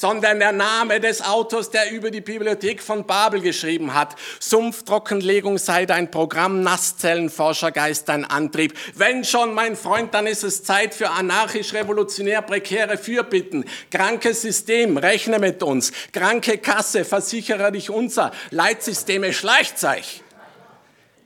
[0.00, 4.16] sondern der Name des Autors, der über die Bibliothek von Babel geschrieben hat.
[4.40, 8.74] Sumpftrockenlegung sei dein Programm, Nasszellenforschergeist dein Antrieb.
[8.94, 13.64] Wenn schon, mein Freund, dann ist es Zeit für anarchisch-revolutionär prekäre Fürbitten.
[13.90, 15.92] Krankes System, rechne mit uns.
[16.12, 18.32] Kranke Kasse, versichere dich unser.
[18.50, 20.22] Leitsysteme, schleicht euch.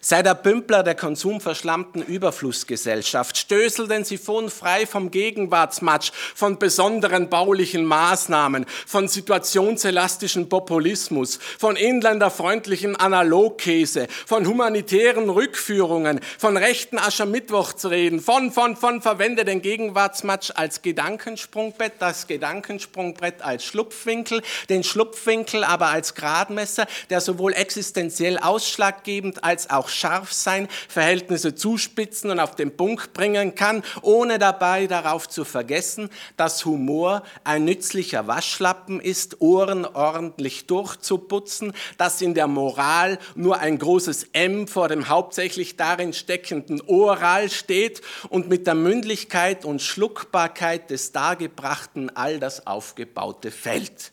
[0.04, 3.38] Sei der Pümpler der konsumverschlammten Überflussgesellschaft.
[3.38, 12.96] Stößel den Siphon frei vom Gegenwartsmatsch, von besonderen baulichen Maßnahmen, von situationselastischen Populismus, von inländerfreundlichen
[12.96, 21.92] Analogkäse, von humanitären Rückführungen, von rechten Aschermittwochsreden, von, von, von, verwende den Gegenwartsmatsch als Gedankensprungbrett,
[22.00, 29.91] das Gedankensprungbrett als Schlupfwinkel, den Schlupfwinkel aber als Gradmesser, der sowohl existenziell ausschlaggebend als auch
[29.94, 36.10] scharf sein, Verhältnisse zuspitzen und auf den Punkt bringen kann, ohne dabei darauf zu vergessen,
[36.36, 43.78] dass Humor ein nützlicher Waschlappen ist, Ohren ordentlich durchzuputzen, dass in der Moral nur ein
[43.78, 50.90] großes M vor dem hauptsächlich darin steckenden Oral steht und mit der Mündlichkeit und Schluckbarkeit
[50.90, 54.12] des Dargebrachten all das Aufgebaute fällt.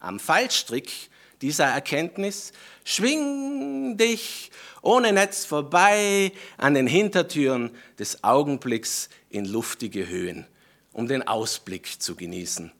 [0.00, 1.10] Am Fallstrick
[1.42, 2.52] dieser Erkenntnis
[2.84, 4.50] schwing dich
[4.82, 10.46] ohne Netz vorbei an den Hintertüren des Augenblicks in luftige Höhen,
[10.92, 12.72] um den Ausblick zu genießen.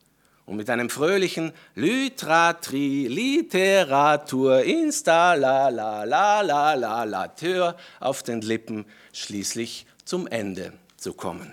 [0.46, 8.22] Und mit einem fröhlichen Lytratri, Literatur, Insta, la, la, la, la, la, la, Tür auf
[8.22, 11.52] den Lippen schließlich zum Ende zu kommen.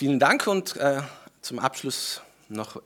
[0.00, 1.02] Vielen Dank und äh,
[1.42, 2.80] zum Abschluss noch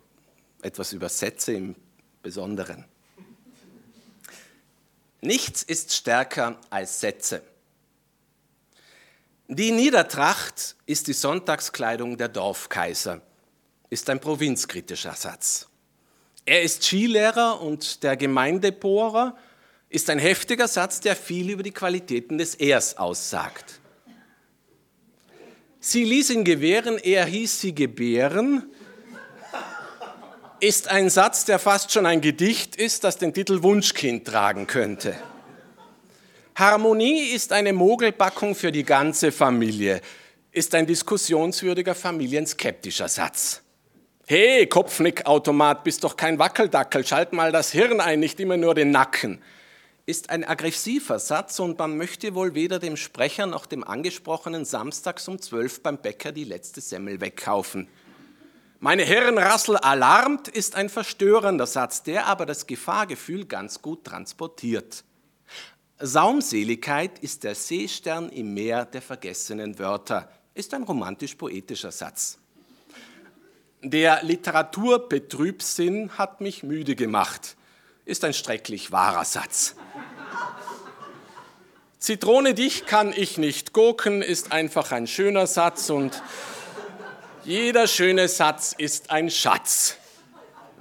[0.63, 1.77] etwas über Sätze im
[2.25, 2.87] Besonderen.
[5.21, 7.43] Nichts ist stärker als Sätze.
[9.47, 13.21] Die Niedertracht ist die Sonntagskleidung der Dorfkaiser,
[13.91, 15.69] ist ein provinzkritischer Satz.
[16.45, 19.37] Er ist Skilehrer und der Gemeindebohrer
[19.89, 23.79] ist ein heftiger Satz, der viel über die Qualitäten des Ers aussagt.
[25.87, 28.71] Sie ließ ihn gewähren, er hieß sie gebären,
[30.59, 35.15] ist ein Satz, der fast schon ein Gedicht ist, das den Titel Wunschkind tragen könnte.
[36.55, 40.01] Harmonie ist eine Mogelpackung für die ganze Familie,
[40.53, 43.61] ist ein diskussionswürdiger familienskeptischer Satz.
[44.27, 48.91] Hey, Kopfnickautomat, bist doch kein Wackeldackel, schalt mal das Hirn ein, nicht immer nur den
[48.91, 49.43] Nacken
[50.07, 55.29] ist ein aggressiver Satz und man möchte wohl weder dem Sprecher noch dem Angesprochenen samstags
[55.29, 57.89] um 12 beim Bäcker die letzte Semmel wegkaufen.
[58.81, 65.05] Meine Herren, Rassel alarmt ist ein verstörender Satz, der aber das Gefahrgefühl ganz gut transportiert.
[65.99, 72.39] Saumseligkeit ist der Seestern im Meer der vergessenen Wörter, ist ein romantisch-poetischer Satz.
[73.81, 77.57] Der Literaturbetrübssinn hat mich müde gemacht
[78.05, 79.77] ist ein schrecklich wahrer Satz.
[82.05, 86.23] Zitrone dich kann ich nicht gucken ist einfach ein schöner Satz und
[87.47, 89.97] jeder schöne Satz ist ein Schatz.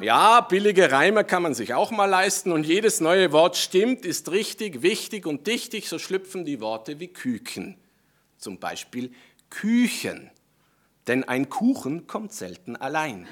[0.01, 4.31] Ja, billige Reime kann man sich auch mal leisten und jedes neue Wort stimmt, ist
[4.31, 7.77] richtig, wichtig und dichtig, so schlüpfen die Worte wie Küken.
[8.37, 9.09] Zum Beispiel
[9.49, 10.29] Küchen,
[11.07, 13.29] denn ein Kuchen kommt selten allein.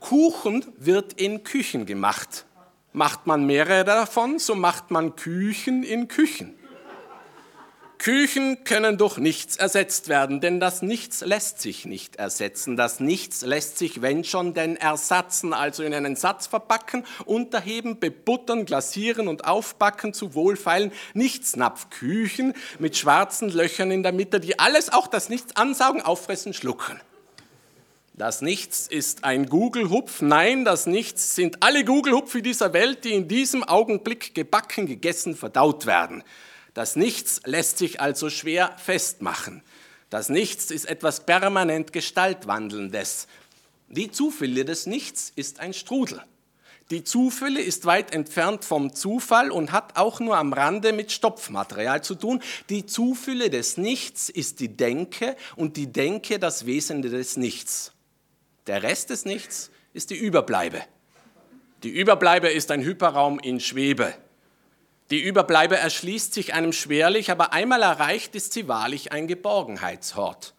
[0.00, 2.46] Kuchen wird in Küchen gemacht.
[2.96, 6.58] Macht man mehrere davon, so macht man Küchen in Küchen.
[7.98, 12.74] Küchen können durch nichts ersetzt werden, denn das Nichts lässt sich nicht ersetzen.
[12.74, 18.64] Das Nichts lässt sich, wenn schon, denn ersatzen, also in einen Satz verpacken, unterheben, bebuttern,
[18.64, 25.06] glasieren und aufbacken zu wohlfeilen Nichtsnapfküchen mit schwarzen Löchern in der Mitte, die alles, auch
[25.06, 26.98] das Nichts ansaugen, auffressen, schlucken.
[28.18, 30.22] Das Nichts ist ein Google-Hupf.
[30.22, 35.84] Nein, das Nichts sind alle Google-Hupfe dieser Welt, die in diesem Augenblick gebacken, gegessen, verdaut
[35.84, 36.24] werden.
[36.72, 39.62] Das Nichts lässt sich also schwer festmachen.
[40.08, 43.26] Das Nichts ist etwas permanent Gestaltwandelndes.
[43.88, 46.22] Die Zufülle des Nichts ist ein Strudel.
[46.90, 52.02] Die Zufülle ist weit entfernt vom Zufall und hat auch nur am Rande mit Stopfmaterial
[52.02, 52.40] zu tun.
[52.70, 57.92] Die Zufülle des Nichts ist die Denke und die Denke das Wesen des Nichts.
[58.66, 60.82] Der Rest des Nichts ist die Überbleibe.
[61.84, 64.12] Die Überbleibe ist ein Hyperraum in Schwebe.
[65.10, 70.54] Die Überbleibe erschließt sich einem schwerlich, aber einmal erreicht ist sie wahrlich ein Geborgenheitshort.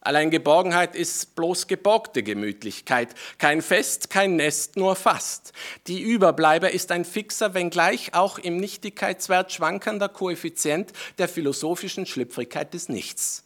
[0.00, 5.52] Allein Geborgenheit ist bloß geborgte Gemütlichkeit, kein Fest, kein Nest, nur fast.
[5.88, 12.88] Die Überbleibe ist ein fixer, wenngleich auch im Nichtigkeitswert schwankender Koeffizient der philosophischen Schlüpfrigkeit des
[12.88, 13.44] Nichts.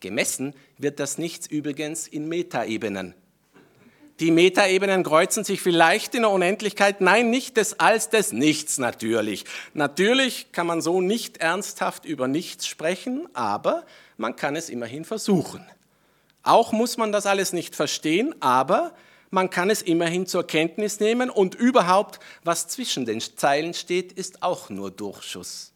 [0.00, 3.14] Gemessen wird das Nichts übrigens in Metaebenen.
[4.20, 9.46] Die Metaebenen kreuzen sich vielleicht in der Unendlichkeit, nein, nicht des Alls, des Nichts natürlich.
[9.72, 13.86] Natürlich kann man so nicht ernsthaft über Nichts sprechen, aber
[14.18, 15.66] man kann es immerhin versuchen.
[16.42, 18.94] Auch muss man das alles nicht verstehen, aber
[19.30, 24.42] man kann es immerhin zur Kenntnis nehmen und überhaupt, was zwischen den Zeilen steht, ist
[24.42, 25.72] auch nur Durchschuss.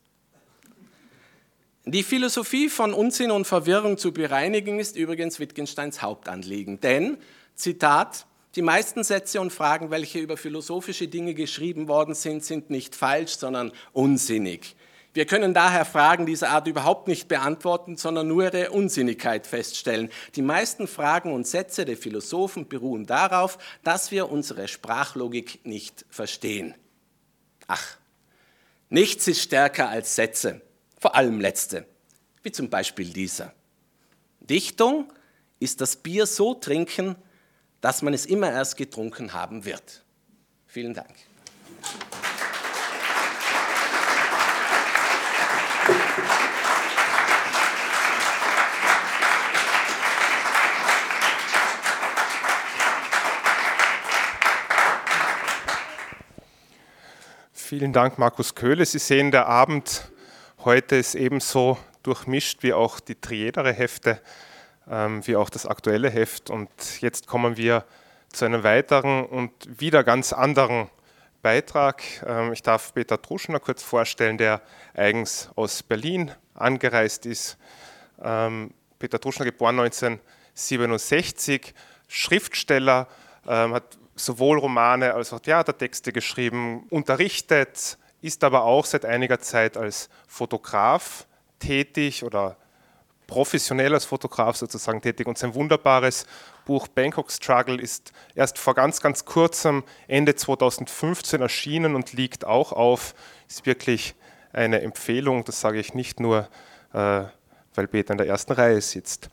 [1.87, 7.16] Die Philosophie von Unsinn und Verwirrung zu bereinigen ist übrigens Wittgensteins Hauptanliegen, denn,
[7.54, 12.94] Zitat, die meisten Sätze und Fragen, welche über philosophische Dinge geschrieben worden sind, sind nicht
[12.94, 14.76] falsch, sondern unsinnig.
[15.12, 20.10] Wir können daher Fragen dieser Art überhaupt nicht beantworten, sondern nur ihre Unsinnigkeit feststellen.
[20.34, 26.74] Die meisten Fragen und Sätze der Philosophen beruhen darauf, dass wir unsere Sprachlogik nicht verstehen.
[27.68, 27.96] Ach,
[28.88, 30.60] nichts ist stärker als Sätze,
[30.98, 31.86] vor allem letzte,
[32.42, 33.52] wie zum Beispiel dieser.
[34.40, 35.12] Dichtung
[35.60, 37.14] ist das Bier so trinken,
[37.85, 40.03] dass man es immer erst getrunken haben wird.
[40.66, 41.11] Vielen Dank.
[57.53, 58.87] Vielen Dank, Markus Köhle.
[58.87, 60.11] Sie sehen, der Abend
[60.64, 64.23] heute ist ebenso durchmischt wie auch die Triedere Hefte
[64.87, 66.51] wie auch das aktuelle Heft.
[66.51, 66.68] Und
[67.01, 67.85] jetzt kommen wir
[68.35, 70.90] zu einem weiteren und wieder ganz anderen
[71.44, 72.03] Beitrag.
[72.27, 74.62] Ähm, ich darf Peter Truschner kurz vorstellen, der
[74.94, 77.59] eigens aus Berlin angereist ist.
[78.23, 81.75] Ähm, Peter Truschner, geboren 1967,
[82.09, 83.07] Schriftsteller,
[83.47, 89.77] ähm, hat sowohl Romane als auch Theatertexte geschrieben, unterrichtet, ist aber auch seit einiger Zeit
[89.77, 91.27] als Fotograf
[91.59, 92.57] tätig oder
[93.26, 96.26] professionell als Fotograf sozusagen tätig und sein wunderbares
[96.64, 102.72] Buch Bangkok Struggle ist erst vor ganz, ganz kurzem, Ende 2015 erschienen und liegt auch
[102.72, 103.14] auf.
[103.48, 104.14] Ist wirklich
[104.52, 106.48] eine Empfehlung, das sage ich nicht nur,
[106.92, 107.24] äh,
[107.74, 109.30] weil Peter in der ersten Reihe sitzt.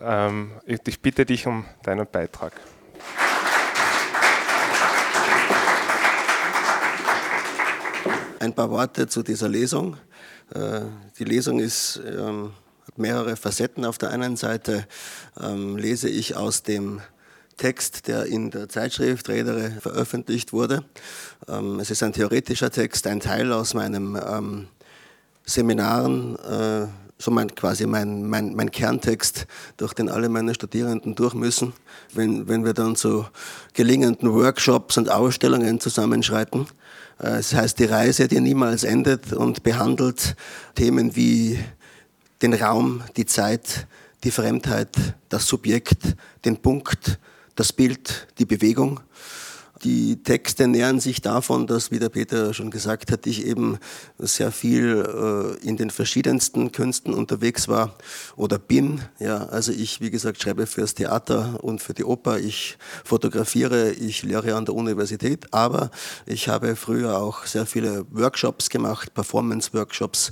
[0.00, 2.52] Ähm, ich bitte dich um deinen Beitrag.
[8.40, 9.96] Ein paar Worte zu dieser Lesung.
[10.54, 10.80] Äh,
[11.18, 12.52] die Lesung ist ähm,
[12.96, 13.84] mehrere Facetten.
[13.84, 14.86] Auf der einen Seite
[15.40, 17.00] ähm, lese ich aus dem
[17.56, 20.84] Text, der in der Zeitschrift Redere veröffentlicht wurde.
[21.48, 24.68] Ähm, es ist ein theoretischer Text, ein Teil aus meinem ähm,
[25.44, 26.86] Seminaren, äh,
[27.18, 31.72] so mein, quasi mein, mein, mein Kerntext, durch den alle meine Studierenden durch müssen,
[32.12, 33.26] wenn, wenn wir dann zu
[33.72, 36.66] gelingenden Workshops und Ausstellungen zusammenschreiten.
[37.20, 40.34] Äh, es heißt die Reise, die niemals endet und behandelt
[40.74, 41.58] Themen wie
[42.44, 43.86] den Raum, die Zeit,
[44.22, 44.90] die Fremdheit,
[45.30, 47.18] das Subjekt, den Punkt,
[47.54, 49.00] das Bild, die Bewegung.
[49.82, 53.78] Die Texte nähern sich davon, dass, wie der Peter schon gesagt hat, ich eben
[54.18, 57.96] sehr viel äh, in den verschiedensten Künsten unterwegs war
[58.36, 59.00] oder bin.
[59.18, 62.40] Ja, also ich, wie gesagt, schreibe fürs Theater und für die Oper.
[62.40, 65.90] Ich fotografiere, ich lehre an der Universität, aber
[66.26, 70.30] ich habe früher auch sehr viele Workshops gemacht, Performance-Workshops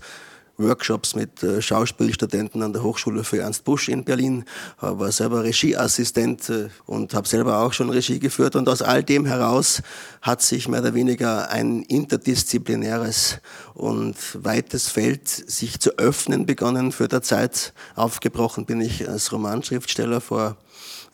[0.59, 4.45] Workshops mit äh, Schauspielstudenten an der Hochschule für Ernst Busch in Berlin,
[4.79, 8.57] war selber Regieassistent äh, und habe selber auch schon Regie geführt.
[8.57, 9.83] Und aus all dem heraus
[10.21, 13.39] hat sich mehr oder weniger ein interdisziplinäres
[13.75, 16.93] und weites Feld sich zu öffnen begonnen.
[16.93, 20.57] Für der Zeit aufgebrochen bin ich als Romanschriftsteller vor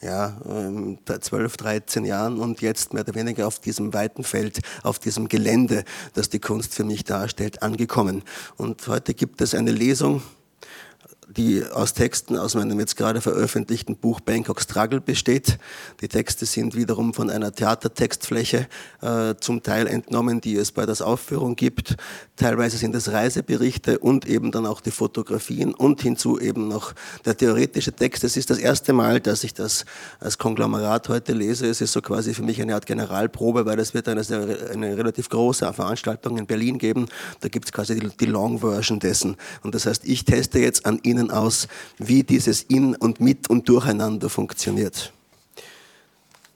[0.01, 0.37] ja,
[1.07, 5.29] 12, ähm, 13 Jahren und jetzt mehr oder weniger auf diesem weiten Feld, auf diesem
[5.29, 5.85] Gelände,
[6.15, 8.23] das die Kunst für mich darstellt, angekommen.
[8.57, 10.23] Und heute gibt es eine Lesung
[11.37, 15.59] die aus Texten aus meinem jetzt gerade veröffentlichten Buch Bangkok Struggle besteht.
[16.01, 18.67] Die Texte sind wiederum von einer Theatertextfläche
[19.03, 21.97] äh, zum Teil entnommen, die es bei der Aufführung gibt.
[22.37, 27.37] Teilweise sind es Reiseberichte und eben dann auch die Fotografien und hinzu eben noch der
[27.37, 28.25] theoretische Text.
[28.25, 29.85] Es ist das erste Mal, dass ich das
[30.21, 31.67] als Konglomerat heute lese.
[31.67, 34.23] Es ist so quasi für mich eine Art Generalprobe, weil es wird eine,
[34.73, 37.07] eine relativ große Veranstaltung in Berlin geben.
[37.41, 39.37] Da gibt es quasi die, die Long Version dessen.
[39.62, 41.66] Und das heißt, ich teste jetzt an Ihnen Ihnen aus,
[41.98, 45.12] wie dieses In und Mit und Durcheinander funktioniert.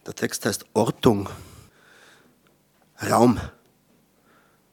[0.06, 1.28] Der Text heißt Ortung,
[3.10, 3.40] Raum.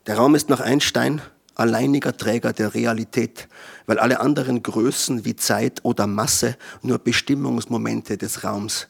[0.06, 1.21] Der Raum ist nach Einstein
[1.56, 3.49] alleiniger Träger der Realität,
[3.86, 8.88] weil alle anderen Größen wie Zeit oder Masse nur Bestimmungsmomente des Raums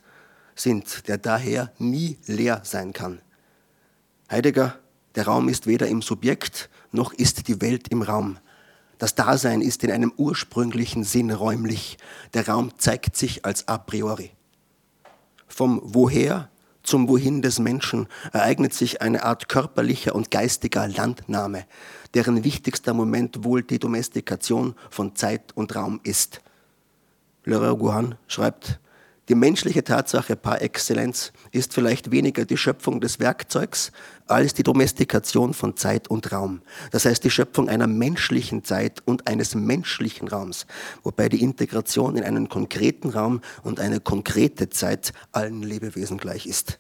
[0.56, 3.22] sind, der daher nie leer sein kann.
[4.30, 4.78] Heidegger,
[5.16, 8.38] der Raum ist weder im Subjekt noch ist die Welt im Raum.
[9.00, 11.98] Das Dasein ist in einem ursprünglichen Sinn räumlich.
[12.34, 14.32] Der Raum zeigt sich als a priori.
[15.48, 16.50] Vom Woher
[16.84, 21.66] zum Wohin des Menschen ereignet sich eine Art körperlicher und geistiger Landnahme,
[22.14, 26.42] deren wichtigster Moment wohl die Domestikation von Zeit und Raum ist.
[27.46, 28.80] Leroy Guhan schreibt,
[29.30, 33.92] die menschliche Tatsache par excellence ist vielleicht weniger die Schöpfung des Werkzeugs
[34.26, 36.62] als die Domestikation von Zeit und Raum.
[36.90, 40.66] Das heißt die Schöpfung einer menschlichen Zeit und eines menschlichen Raums,
[41.04, 46.80] wobei die Integration in einen konkreten Raum und eine konkrete Zeit allen Lebewesen gleich ist.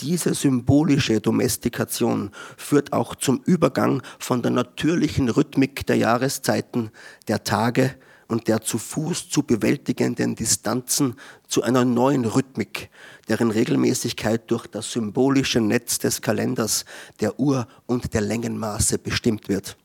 [0.00, 6.90] Diese symbolische Domestikation führt auch zum Übergang von der natürlichen Rhythmik der Jahreszeiten,
[7.28, 7.94] der Tage,
[8.32, 11.16] und der zu Fuß zu bewältigenden Distanzen
[11.46, 12.88] zu einer neuen Rhythmik,
[13.28, 16.86] deren Regelmäßigkeit durch das symbolische Netz des Kalenders,
[17.20, 19.76] der Uhr und der Längenmaße bestimmt wird.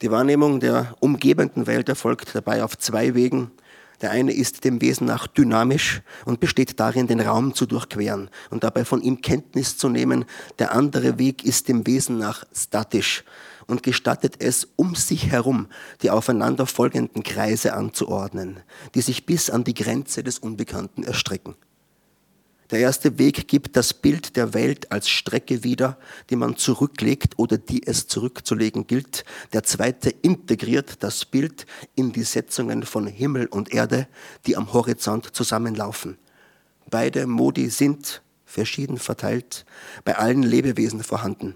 [0.00, 3.50] Die Wahrnehmung der umgebenden Welt erfolgt dabei auf zwei Wegen.
[4.00, 8.64] Der eine ist dem Wesen nach dynamisch und besteht darin, den Raum zu durchqueren und
[8.64, 10.24] dabei von ihm Kenntnis zu nehmen.
[10.58, 13.24] Der andere Weg ist dem Wesen nach statisch
[13.68, 15.68] und gestattet es, um sich herum
[16.02, 18.60] die aufeinanderfolgenden Kreise anzuordnen,
[18.96, 21.54] die sich bis an die Grenze des Unbekannten erstrecken.
[22.70, 25.96] Der erste Weg gibt das Bild der Welt als Strecke wieder,
[26.28, 29.24] die man zurücklegt oder die es zurückzulegen gilt.
[29.54, 31.64] Der zweite integriert das Bild
[31.94, 34.06] in die Setzungen von Himmel und Erde,
[34.46, 36.18] die am Horizont zusammenlaufen.
[36.90, 39.64] Beide Modi sind verschieden verteilt,
[40.04, 41.54] bei allen Lebewesen vorhanden.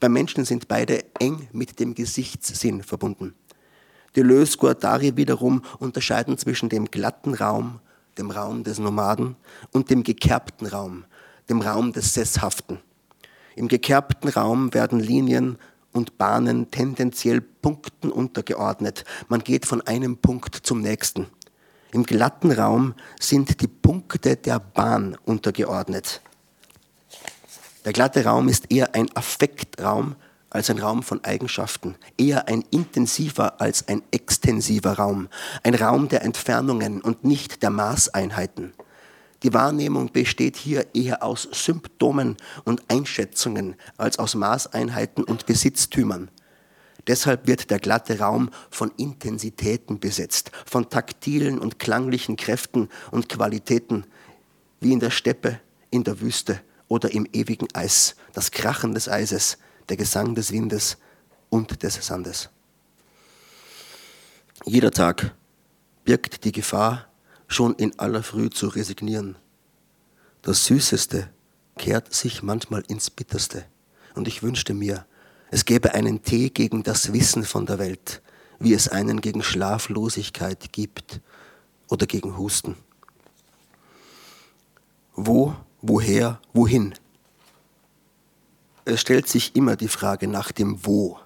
[0.00, 3.34] Beim Menschen sind beide eng mit dem Gesichtssinn verbunden.
[4.16, 7.80] Deleuze, Guattari wiederum unterscheiden zwischen dem glatten Raum
[8.18, 9.36] dem Raum des Nomaden,
[9.72, 11.04] und dem gekerbten Raum,
[11.48, 12.78] dem Raum des Sesshaften.
[13.56, 15.58] Im gekerbten Raum werden Linien
[15.92, 19.04] und Bahnen tendenziell Punkten untergeordnet.
[19.28, 21.26] Man geht von einem Punkt zum nächsten.
[21.92, 26.20] Im glatten Raum sind die Punkte der Bahn untergeordnet.
[27.88, 30.14] Der glatte Raum ist eher ein Affektraum,
[30.50, 35.28] als ein Raum von Eigenschaften, eher ein intensiver als ein extensiver Raum,
[35.62, 38.74] ein Raum der Entfernungen und nicht der Maßeinheiten.
[39.42, 46.30] Die Wahrnehmung besteht hier eher aus Symptomen und Einschätzungen als aus Maßeinheiten und Besitztümern.
[47.06, 54.04] Deshalb wird der glatte Raum von Intensitäten besetzt, von taktilen und klanglichen Kräften und Qualitäten,
[54.78, 55.58] wie in der Steppe,
[55.90, 59.58] in der Wüste oder im ewigen Eis, das Krachen des Eises,
[59.88, 60.98] der Gesang des Windes
[61.50, 62.50] und des Sandes.
[64.64, 65.34] Jeder Tag
[66.04, 67.06] birgt die Gefahr,
[67.46, 69.36] schon in aller Früh zu resignieren.
[70.42, 71.30] Das Süßeste
[71.76, 73.64] kehrt sich manchmal ins Bitterste.
[74.14, 75.06] Und ich wünschte mir,
[75.50, 78.20] es gäbe einen Tee gegen das Wissen von der Welt,
[78.58, 81.20] wie es einen gegen Schlaflosigkeit gibt
[81.88, 82.76] oder gegen Husten.
[85.14, 86.94] Wo, woher, wohin?
[88.88, 91.18] es stellt sich immer die Frage nach dem Wo.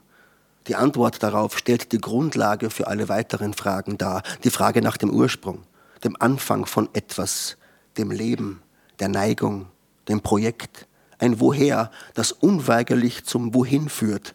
[0.66, 4.22] Die Antwort darauf stellt die Grundlage für alle weiteren Fragen dar.
[4.44, 5.62] Die Frage nach dem Ursprung,
[6.04, 7.56] dem Anfang von etwas,
[7.96, 8.62] dem Leben,
[8.98, 9.66] der Neigung,
[10.08, 10.88] dem Projekt.
[11.18, 14.34] Ein Woher, das unweigerlich zum Wohin führt,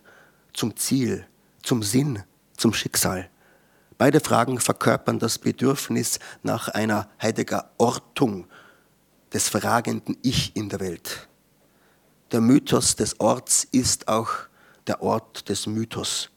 [0.53, 1.25] zum Ziel,
[1.61, 2.23] zum Sinn,
[2.55, 3.29] zum Schicksal.
[3.97, 8.45] Beide Fragen verkörpern das Bedürfnis nach einer Heidegger Ortung
[9.33, 11.27] des fragenden Ich in der Welt.
[12.31, 14.29] Der Mythos des Orts ist auch
[14.85, 16.29] der Ort des Mythos.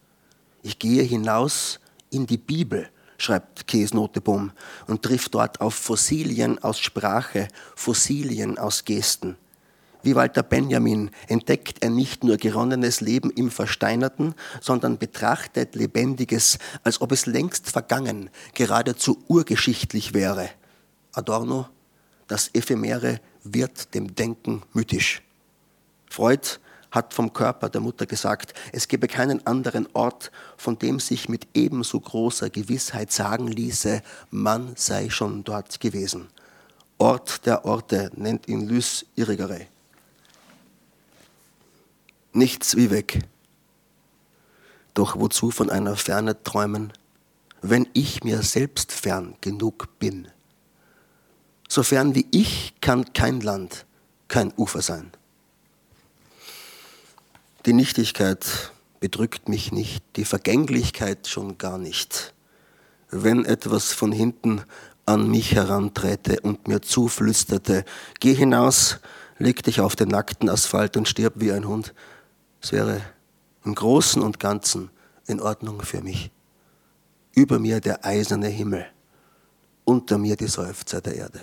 [0.62, 1.80] Ich gehe hinaus
[2.10, 2.88] in die Bibel,
[3.18, 4.52] schreibt Kees Notebohm,
[4.86, 9.36] und trifft dort auf Fossilien aus Sprache, Fossilien aus Gesten.
[10.02, 17.00] Wie Walter Benjamin entdeckt er nicht nur geronnenes Leben im Versteinerten, sondern betrachtet Lebendiges, als
[17.00, 20.48] ob es längst vergangen, geradezu urgeschichtlich wäre.
[21.12, 21.68] Adorno,
[22.30, 25.20] das Ephemere wird dem Denken mythisch.
[26.08, 26.60] Freud
[26.92, 31.48] hat vom Körper der Mutter gesagt, es gebe keinen anderen Ort, von dem sich mit
[31.54, 36.28] ebenso großer Gewissheit sagen ließe, man sei schon dort gewesen.
[36.98, 39.66] Ort der Orte nennt ihn Lys Irrigere.
[42.32, 43.26] Nichts wie weg.
[44.94, 46.92] Doch wozu von einer Ferne träumen,
[47.60, 50.28] wenn ich mir selbst fern genug bin?
[51.70, 53.86] So fern wie ich kann kein Land,
[54.26, 55.12] kein Ufer sein.
[57.64, 62.34] Die Nichtigkeit bedrückt mich nicht, die Vergänglichkeit schon gar nicht.
[63.10, 64.64] Wenn etwas von hinten
[65.06, 67.84] an mich heranträte und mir zuflüsterte,
[68.18, 68.98] geh hinaus,
[69.38, 71.94] leg dich auf den nackten Asphalt und stirb wie ein Hund,
[72.60, 73.00] es wäre
[73.64, 74.90] im Großen und Ganzen
[75.28, 76.32] in Ordnung für mich.
[77.32, 78.86] Über mir der eiserne Himmel,
[79.84, 81.40] unter mir die Seufzer der Erde.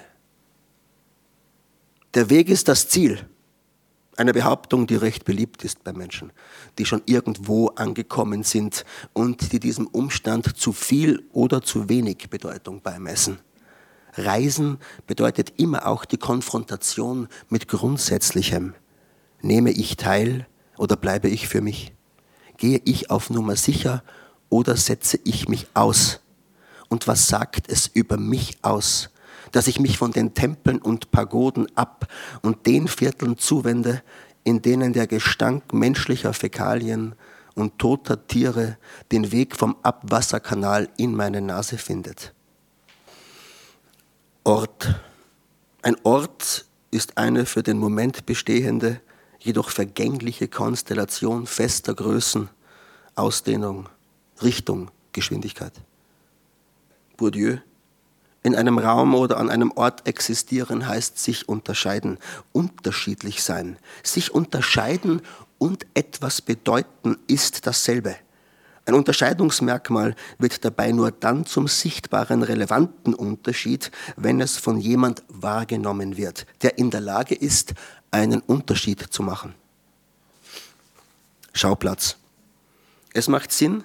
[2.18, 3.28] Der Weg ist das Ziel.
[4.16, 6.32] Eine Behauptung, die recht beliebt ist bei Menschen,
[6.80, 12.82] die schon irgendwo angekommen sind und die diesem Umstand zu viel oder zu wenig Bedeutung
[12.82, 13.38] beimessen.
[14.16, 18.74] Reisen bedeutet immer auch die Konfrontation mit Grundsätzlichem.
[19.44, 20.48] Nehme ich teil
[20.80, 21.94] oder bleibe ich für mich?
[22.58, 24.04] Gehe ich auf Nummer sicher
[24.50, 26.22] oder setze ich mich aus?
[26.90, 29.12] Und was sagt es über mich aus?
[29.52, 32.08] Dass ich mich von den Tempeln und Pagoden ab
[32.42, 34.02] und den Vierteln zuwende,
[34.44, 37.16] in denen der Gestank menschlicher Fäkalien
[37.56, 38.78] und toter Tiere
[39.12, 42.34] den Weg vom Abwasserkanal in meine Nase findet.
[44.44, 44.96] Ort.
[45.82, 49.02] Ein Ort ist eine für den Moment bestehende,
[49.40, 52.50] jedoch vergängliche Konstellation fester Größen,
[53.16, 53.90] Ausdehnung,
[54.42, 55.74] Richtung, Geschwindigkeit.
[57.18, 57.58] Bourdieu
[58.44, 62.18] in einem Raum oder an einem Ort existieren heißt sich unterscheiden,
[62.54, 63.78] unterschiedlich sein.
[64.04, 65.22] Sich unterscheiden
[65.58, 68.16] und etwas bedeuten ist dasselbe.
[68.86, 76.16] Ein Unterscheidungsmerkmal wird dabei nur dann zum sichtbaren relevanten Unterschied, wenn es von jemand wahrgenommen
[76.16, 77.74] wird, der in der Lage ist,
[78.12, 79.56] einen Unterschied zu machen.
[81.52, 82.16] Schauplatz.
[83.14, 83.84] Es macht Sinn,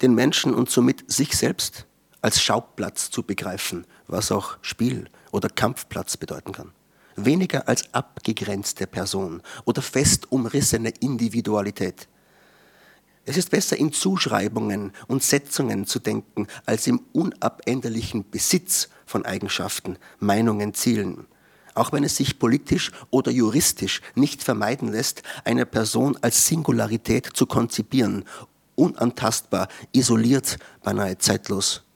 [0.00, 1.84] den Menschen und somit sich selbst
[2.20, 6.72] als Schauplatz zu begreifen, was auch Spiel oder Kampfplatz bedeuten kann.
[7.16, 12.08] Weniger als abgegrenzte Person oder fest umrissene Individualität.
[13.24, 19.98] Es ist besser in Zuschreibungen und Setzungen zu denken, als im unabänderlichen Besitz von Eigenschaften,
[20.18, 21.26] Meinungen, Zielen.
[21.74, 27.46] Auch wenn es sich politisch oder juristisch nicht vermeiden lässt, eine Person als Singularität zu
[27.46, 28.24] konzipieren,
[28.76, 31.87] unantastbar, isoliert, beinahe zeitlos.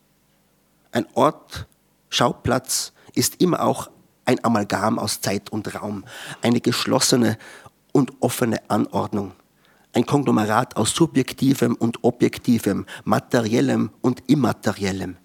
[0.92, 1.66] Ein Ort,
[2.08, 3.90] Schauplatz ist immer auch
[4.24, 6.04] ein Amalgam aus Zeit und Raum,
[6.42, 7.36] eine geschlossene
[7.92, 9.32] und offene Anordnung
[9.92, 15.16] ein Konglomerat aus subjektivem und objektivem, materiellem und immateriellem,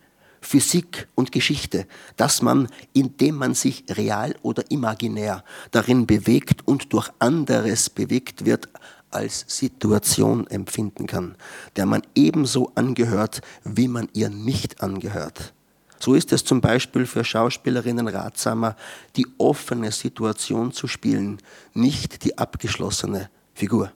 [0.41, 7.09] Physik und Geschichte, dass man, indem man sich real oder imaginär darin bewegt und durch
[7.19, 8.69] anderes bewegt wird,
[9.09, 11.35] als Situation empfinden kann,
[11.75, 15.53] der man ebenso angehört, wie man ihr nicht angehört.
[15.99, 18.75] So ist es zum Beispiel für Schauspielerinnen ratsamer,
[19.15, 21.41] die offene Situation zu spielen,
[21.73, 23.91] nicht die abgeschlossene Figur.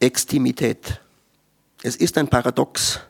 [0.00, 1.00] Extimität.
[1.82, 3.00] Es ist ein Paradox,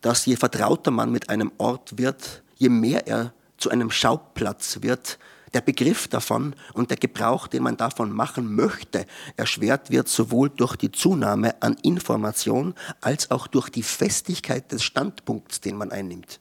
[0.00, 5.18] dass je vertrauter man mit einem Ort wird, je mehr er zu einem Schauplatz wird,
[5.54, 10.76] der Begriff davon und der Gebrauch, den man davon machen möchte, erschwert wird sowohl durch
[10.76, 16.40] die Zunahme an Information als auch durch die Festigkeit des Standpunkts, den man einnimmt.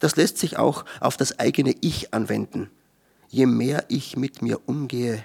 [0.00, 2.70] Das lässt sich auch auf das eigene Ich anwenden.
[3.28, 5.24] Je mehr ich mit mir umgehe,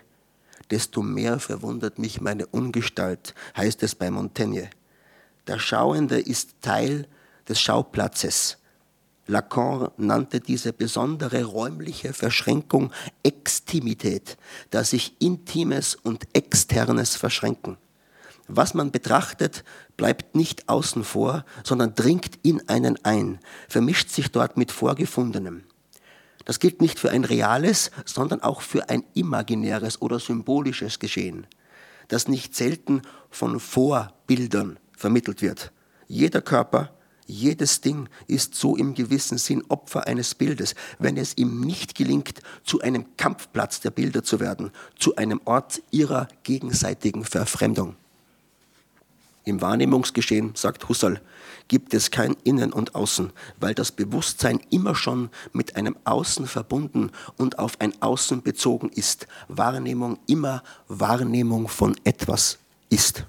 [0.69, 4.69] desto mehr verwundert mich meine Ungestalt, heißt es bei Montaigne.
[5.47, 7.07] Der Schauende ist Teil
[7.47, 8.57] des Schauplatzes.
[9.27, 12.91] Lacan nannte diese besondere räumliche Verschränkung
[13.23, 14.37] Extimität,
[14.69, 17.77] da sich Intimes und Externes verschränken.
[18.47, 19.63] Was man betrachtet,
[19.97, 25.63] bleibt nicht außen vor, sondern dringt in einen ein, vermischt sich dort mit Vorgefundenem.
[26.45, 31.47] Das gilt nicht für ein reales, sondern auch für ein imaginäres oder symbolisches Geschehen,
[32.07, 33.01] das nicht selten
[33.31, 35.71] von Vorbildern vermittelt wird.
[36.07, 36.94] Jeder Körper,
[37.25, 42.41] jedes Ding ist so im gewissen Sinn Opfer eines Bildes, wenn es ihm nicht gelingt,
[42.63, 47.95] zu einem Kampfplatz der Bilder zu werden, zu einem Ort ihrer gegenseitigen Verfremdung.
[49.43, 51.21] Im Wahrnehmungsgeschehen, sagt Husserl,
[51.67, 57.11] gibt es kein Innen und Außen, weil das Bewusstsein immer schon mit einem Außen verbunden
[57.37, 59.27] und auf ein Außen bezogen ist.
[59.47, 62.57] Wahrnehmung immer Wahrnehmung von etwas
[62.89, 63.25] ist.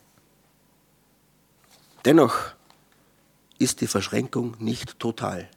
[2.07, 2.56] Dennoch
[3.59, 5.49] ist die Verschränkung nicht total.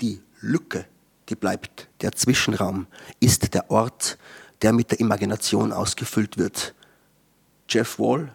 [0.00, 0.86] Die Lücke,
[1.28, 2.86] die bleibt, der Zwischenraum,
[3.20, 4.18] ist der Ort,
[4.62, 6.74] der mit der Imagination ausgefüllt wird.
[7.68, 8.34] Jeff Wall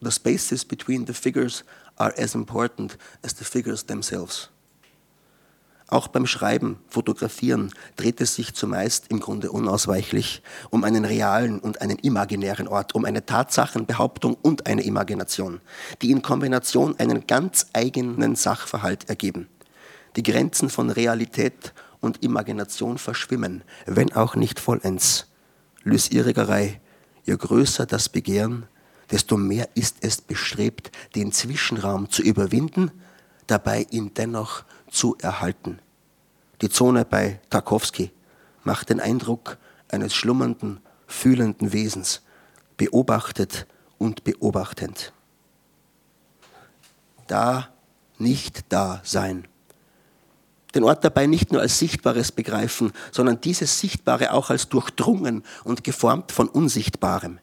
[0.00, 1.64] the spaces between the figures
[1.98, 4.48] are as important as the figures themselves.
[5.88, 11.80] Auch beim Schreiben, Fotografieren dreht es sich zumeist im Grunde unausweichlich um einen realen und
[11.80, 15.60] einen imaginären Ort, um eine Tatsachenbehauptung und eine Imagination,
[16.02, 19.48] die in Kombination einen ganz eigenen Sachverhalt ergeben.
[20.16, 25.28] Die Grenzen von Realität und Imagination verschwimmen, wenn auch nicht vollends.
[25.84, 26.80] Lysirrigerei,
[27.24, 28.66] je größer das Begehren,
[29.12, 32.90] desto mehr ist es bestrebt, den Zwischenraum zu überwinden,
[33.46, 35.78] dabei ihn dennoch zu erhalten.
[36.62, 38.10] Die Zone bei Tarkowski
[38.64, 39.58] macht den Eindruck
[39.88, 42.22] eines schlummernden, fühlenden Wesens,
[42.76, 43.66] beobachtet
[43.98, 45.12] und beobachtend.
[47.26, 47.68] Da,
[48.18, 49.46] nicht da sein.
[50.74, 55.84] Den Ort dabei nicht nur als Sichtbares begreifen, sondern dieses Sichtbare auch als durchdrungen und
[55.84, 57.38] geformt von Unsichtbarem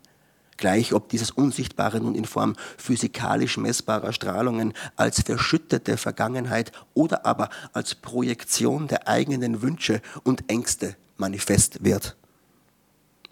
[0.57, 7.49] gleich ob dieses Unsichtbare nun in Form physikalisch messbarer Strahlungen als verschüttete Vergangenheit oder aber
[7.73, 12.15] als Projektion der eigenen Wünsche und Ängste manifest wird.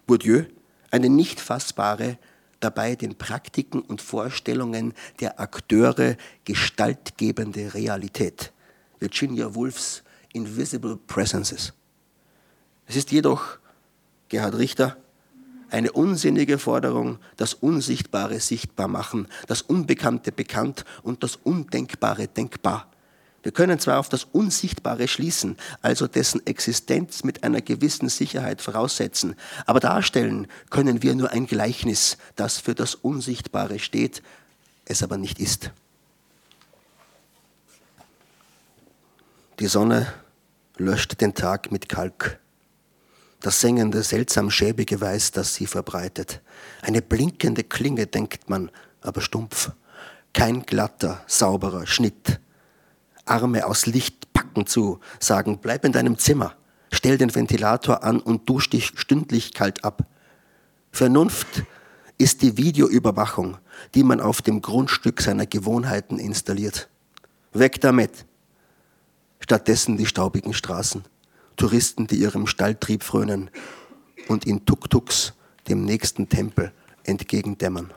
[0.06, 0.44] Bourdieu,
[0.90, 2.18] eine nicht fassbare,
[2.60, 8.52] dabei den Praktiken und Vorstellungen der Akteure gestaltgebende Realität.
[9.00, 10.02] Virginia Woolfs
[10.32, 11.72] Invisible Presences.
[12.86, 13.58] Es ist jedoch,
[14.28, 14.96] Gerhard Richter,
[15.72, 22.88] eine unsinnige Forderung, das Unsichtbare sichtbar machen, das Unbekannte bekannt und das Undenkbare denkbar.
[23.42, 29.34] Wir können zwar auf das Unsichtbare schließen, also dessen Existenz mit einer gewissen Sicherheit voraussetzen,
[29.66, 34.22] aber darstellen können wir nur ein Gleichnis, das für das Unsichtbare steht,
[34.84, 35.72] es aber nicht ist.
[39.58, 40.12] Die Sonne
[40.76, 42.41] löscht den Tag mit Kalk.
[43.42, 46.40] Das sengende, seltsam schäbige Weiß, das sie verbreitet.
[46.80, 48.70] Eine blinkende Klinge, denkt man,
[49.00, 49.72] aber stumpf.
[50.32, 52.40] Kein glatter, sauberer Schnitt.
[53.24, 56.54] Arme aus Licht packen zu, sagen, bleib in deinem Zimmer,
[56.92, 60.06] stell den Ventilator an und dusch dich stündlich kalt ab.
[60.92, 61.64] Vernunft
[62.18, 63.58] ist die Videoüberwachung,
[63.96, 66.88] die man auf dem Grundstück seiner Gewohnheiten installiert.
[67.52, 68.24] Weg damit!
[69.40, 71.04] Stattdessen die staubigen Straßen,
[71.62, 73.48] Touristen, die ihrem Stalltrieb frönen
[74.26, 75.34] und in Tuk-Tuks
[75.68, 76.72] dem nächsten Tempel
[77.04, 77.94] entgegendämmern.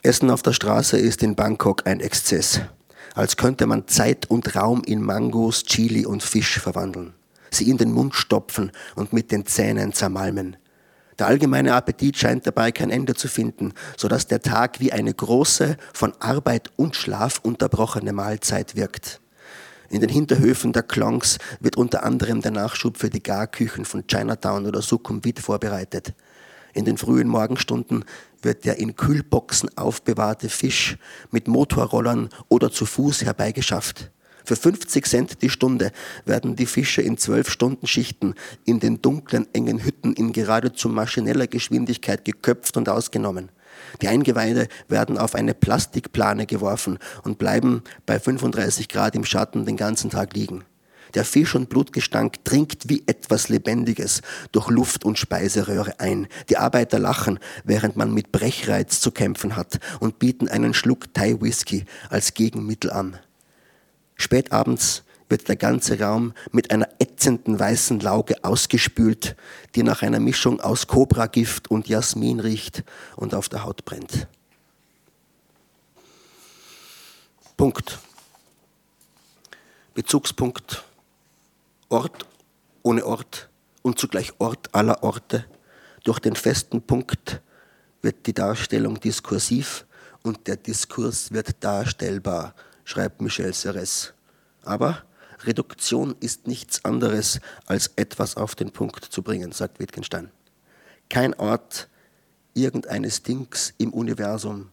[0.00, 2.62] Essen auf der Straße ist in Bangkok ein Exzess,
[3.14, 7.12] als könnte man Zeit und Raum in Mangos, Chili und Fisch verwandeln,
[7.50, 10.56] sie in den Mund stopfen und mit den Zähnen zermalmen.
[11.18, 15.12] Der allgemeine Appetit scheint dabei kein Ende zu finden, so dass der Tag wie eine
[15.12, 19.20] große, von Arbeit und Schlaf unterbrochene Mahlzeit wirkt.
[19.94, 24.66] In den Hinterhöfen der Klongs wird unter anderem der Nachschub für die Garküchen von Chinatown
[24.66, 26.14] oder Sukhumvit vorbereitet.
[26.72, 28.04] In den frühen Morgenstunden
[28.42, 30.98] wird der in Kühlboxen aufbewahrte Fisch
[31.30, 34.10] mit Motorrollern oder zu Fuß herbeigeschafft.
[34.44, 35.92] Für 50 Cent die Stunde
[36.24, 38.34] werden die Fische in zwölf Stunden Schichten
[38.64, 43.52] in den dunklen, engen Hütten in geradezu maschineller Geschwindigkeit geköpft und ausgenommen.
[44.02, 49.76] Die Eingeweide werden auf eine Plastikplane geworfen und bleiben bei 35 Grad im Schatten den
[49.76, 50.64] ganzen Tag liegen.
[51.14, 54.20] Der Fisch- und Blutgestank dringt wie etwas Lebendiges
[54.50, 56.26] durch Luft- und Speiseröhre ein.
[56.48, 61.84] Die Arbeiter lachen, während man mit Brechreiz zu kämpfen hat und bieten einen Schluck Thai-Whisky
[62.10, 63.18] als Gegenmittel an.
[64.16, 69.36] Spätabends wird der ganze Raum mit einer ätzenden weißen Lauge ausgespült,
[69.74, 72.84] die nach einer Mischung aus Kobragift und Jasmin riecht
[73.16, 74.28] und auf der Haut brennt.
[77.56, 77.98] Punkt.
[79.94, 80.84] Bezugspunkt.
[81.88, 82.26] Ort
[82.82, 83.48] ohne Ort
[83.82, 85.46] und zugleich Ort aller Orte.
[86.02, 87.40] Durch den festen Punkt
[88.02, 89.86] wird die Darstellung diskursiv
[90.22, 92.54] und der Diskurs wird darstellbar,
[92.84, 94.12] schreibt Michel Serres.
[94.62, 95.04] Aber
[95.46, 100.30] Reduktion ist nichts anderes, als etwas auf den Punkt zu bringen, sagt Wittgenstein.
[101.08, 101.88] Kein Ort
[102.54, 104.70] irgendeines Dings im Universum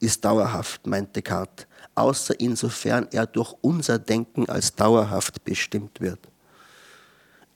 [0.00, 6.20] ist dauerhaft, meint Descartes, außer insofern er durch unser Denken als dauerhaft bestimmt wird.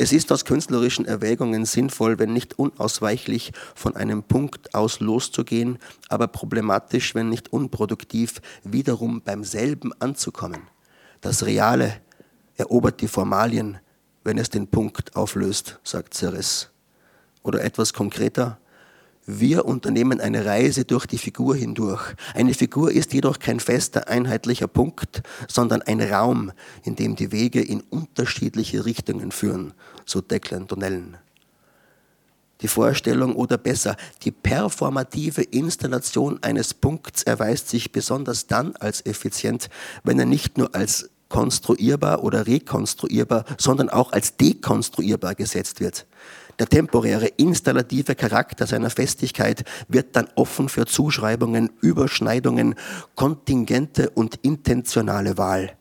[0.00, 6.28] Es ist aus künstlerischen Erwägungen sinnvoll, wenn nicht unausweichlich von einem Punkt aus loszugehen, aber
[6.28, 10.62] problematisch, wenn nicht unproduktiv, wiederum beim selben anzukommen.
[11.20, 12.00] Das Reale
[12.58, 13.78] erobert die Formalien,
[14.24, 16.68] wenn es den Punkt auflöst, sagt Ceres.
[17.42, 18.58] Oder etwas konkreter,
[19.30, 22.14] wir unternehmen eine Reise durch die Figur hindurch.
[22.34, 26.50] Eine Figur ist jedoch kein fester, einheitlicher Punkt, sondern ein Raum,
[26.82, 29.74] in dem die Wege in unterschiedliche Richtungen führen,
[30.06, 31.18] so Declan Donnellen.
[32.62, 39.68] Die Vorstellung oder besser die performative Installation eines Punkts erweist sich besonders dann als effizient,
[40.04, 46.06] wenn er nicht nur als konstruierbar oder rekonstruierbar, sondern auch als dekonstruierbar gesetzt wird.
[46.58, 52.74] Der temporäre, installative Charakter seiner Festigkeit wird dann offen für Zuschreibungen, Überschneidungen,
[53.14, 55.76] kontingente und intentionale Wahl.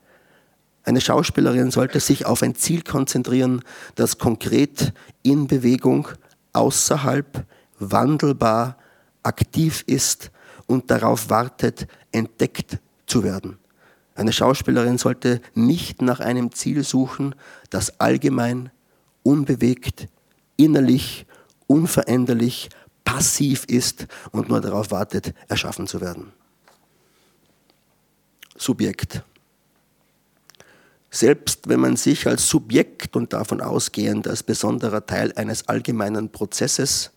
[0.83, 3.63] Eine Schauspielerin sollte sich auf ein Ziel konzentrieren,
[3.95, 4.93] das konkret
[5.23, 6.07] in Bewegung,
[6.53, 7.45] außerhalb,
[7.79, 8.77] wandelbar,
[9.23, 10.31] aktiv ist
[10.65, 13.57] und darauf wartet, entdeckt zu werden.
[14.17, 17.35] Eine Schauspielerin sollte nicht nach einem Ziel suchen,
[17.69, 18.71] das allgemein,
[19.21, 20.07] unbewegt,
[20.55, 21.27] innerlich,
[21.67, 22.69] unveränderlich,
[23.05, 26.33] passiv ist und nur darauf wartet, erschaffen zu werden.
[28.57, 29.21] Subjekt.
[31.11, 37.11] Selbst wenn man sich als Subjekt und davon ausgehend als besonderer Teil eines allgemeinen Prozesses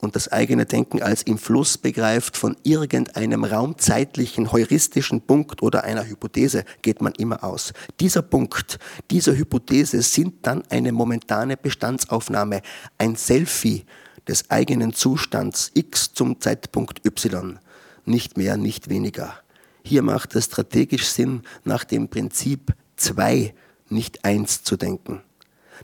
[0.00, 6.06] und das eigene Denken als im Fluss begreift von irgendeinem raumzeitlichen, heuristischen Punkt oder einer
[6.06, 7.72] Hypothese, geht man immer aus.
[8.00, 8.78] Dieser Punkt,
[9.10, 12.62] diese Hypothese sind dann eine momentane Bestandsaufnahme,
[12.98, 13.84] ein Selfie
[14.28, 17.58] des eigenen Zustands X zum Zeitpunkt Y.
[18.04, 19.34] Nicht mehr, nicht weniger.
[19.82, 23.54] Hier macht es strategisch Sinn, nach dem Prinzip zwei,
[23.88, 25.22] nicht eins zu denken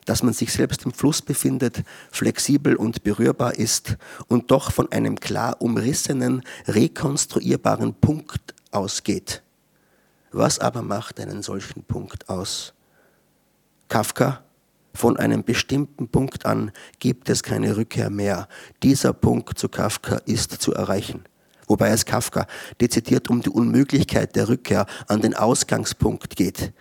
[0.05, 3.97] dass man sich selbst im Fluss befindet, flexibel und berührbar ist
[4.29, 9.43] und doch von einem klar umrissenen, rekonstruierbaren Punkt ausgeht.
[10.31, 12.73] Was aber macht einen solchen Punkt aus?
[13.89, 14.43] Kafka,
[14.95, 18.49] von einem bestimmten Punkt an gibt es keine Rückkehr mehr.
[18.83, 21.25] Dieser Punkt zu Kafka ist zu erreichen.
[21.67, 22.47] Wobei es Kafka
[22.81, 26.73] dezidiert um die Unmöglichkeit der Rückkehr an den Ausgangspunkt geht.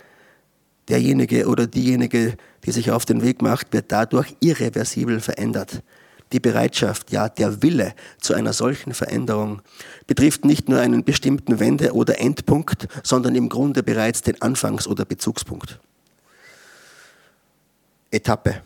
[0.92, 2.36] Derjenige oder diejenige,
[2.66, 5.84] die sich auf den Weg macht, wird dadurch irreversibel verändert.
[6.34, 9.62] Die Bereitschaft, ja der Wille zu einer solchen Veränderung
[10.06, 15.06] betrifft nicht nur einen bestimmten Wende- oder Endpunkt, sondern im Grunde bereits den Anfangs- oder
[15.06, 15.80] Bezugspunkt.
[18.12, 18.62] Etappe.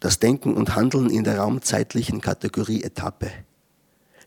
[0.00, 3.30] Das Denken und Handeln in der raumzeitlichen Kategorie Etappe.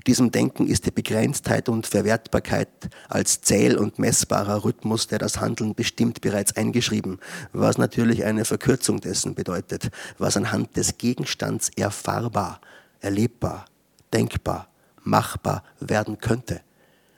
[0.08, 2.70] Diesem Denken ist die Begrenztheit und Verwertbarkeit
[3.10, 7.20] als zähl- und messbarer Rhythmus, der das Handeln bestimmt, bereits eingeschrieben,
[7.54, 9.90] was natürlich eine Verkürzung dessen bedeutet,
[10.20, 12.62] was anhand des Gegenstands erfahrbar,
[13.00, 13.66] erlebbar,
[14.14, 14.68] denkbar,
[15.04, 16.62] machbar werden könnte.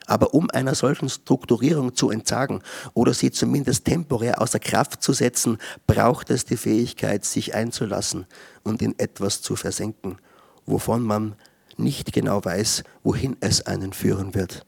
[0.06, 2.62] Aber um einer solchen Strukturierung zu entsagen
[2.94, 8.24] oder sie zumindest temporär außer Kraft zu setzen, braucht es die Fähigkeit, sich einzulassen
[8.62, 10.16] und in etwas zu versenken,
[10.64, 11.36] wovon man
[11.78, 14.64] nicht genau weiß, wohin es einen führen wird.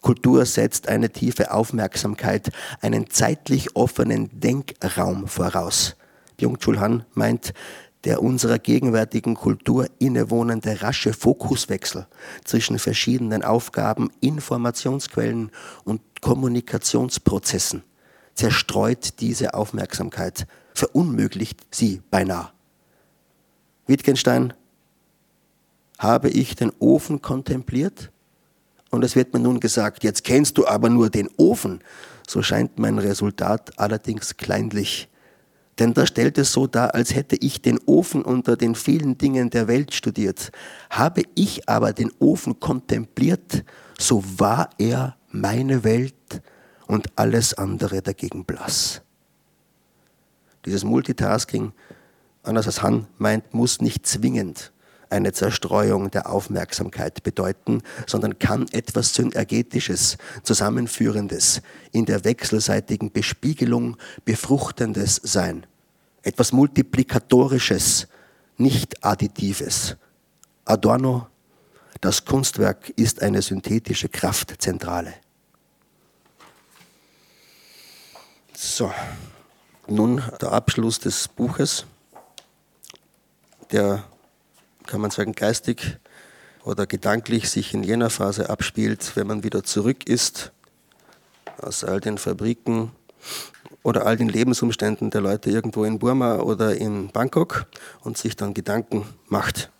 [0.00, 5.96] Kultur setzt eine tiefe Aufmerksamkeit, einen zeitlich offenen Denkraum voraus.
[6.38, 7.52] Byung-Chul Han meint,
[8.04, 12.06] der unserer gegenwärtigen Kultur innewohnende rasche Fokuswechsel
[12.44, 15.50] zwischen verschiedenen Aufgaben, Informationsquellen
[15.84, 17.82] und Kommunikationsprozessen
[18.34, 22.50] zerstreut diese Aufmerksamkeit, verunmöglicht sie beinahe.
[23.86, 24.54] Wittgenstein
[26.00, 28.10] habe ich den Ofen kontempliert
[28.90, 31.80] und es wird mir nun gesagt, jetzt kennst du aber nur den Ofen.
[32.26, 35.08] So scheint mein Resultat allerdings kleinlich.
[35.78, 39.50] Denn da stellt es so dar, als hätte ich den Ofen unter den vielen Dingen
[39.50, 40.50] der Welt studiert.
[40.88, 43.62] Habe ich aber den Ofen kontempliert,
[43.98, 46.14] so war er meine Welt
[46.86, 49.02] und alles andere dagegen blass.
[50.64, 51.72] Dieses Multitasking,
[52.42, 54.72] anders als Han meint, muss nicht zwingend
[55.10, 65.20] eine Zerstreuung der Aufmerksamkeit bedeuten, sondern kann etwas Synergetisches, Zusammenführendes, in der wechselseitigen Bespiegelung Befruchtendes
[65.22, 65.66] sein.
[66.22, 68.06] Etwas Multiplikatorisches,
[68.56, 69.96] nicht Additives.
[70.64, 71.26] Adorno,
[72.00, 75.14] das Kunstwerk ist eine synthetische Kraftzentrale.
[78.54, 78.92] So,
[79.86, 81.86] nun der Abschluss des Buches,
[83.72, 84.04] der
[84.90, 85.98] kann man sagen, geistig
[86.64, 90.50] oder gedanklich sich in jener Phase abspielt, wenn man wieder zurück ist
[91.58, 92.90] aus all den Fabriken
[93.84, 97.66] oder all den Lebensumständen der Leute irgendwo in Burma oder in Bangkok
[98.00, 99.70] und sich dann Gedanken macht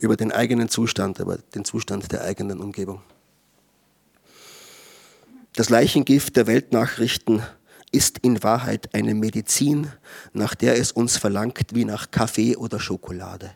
[0.00, 3.02] über den eigenen Zustand, über den Zustand der eigenen Umgebung.
[5.54, 7.42] Das Leichengift der Weltnachrichten
[7.92, 9.92] ist in Wahrheit eine Medizin,
[10.32, 13.52] nach der es uns verlangt wie nach Kaffee oder Schokolade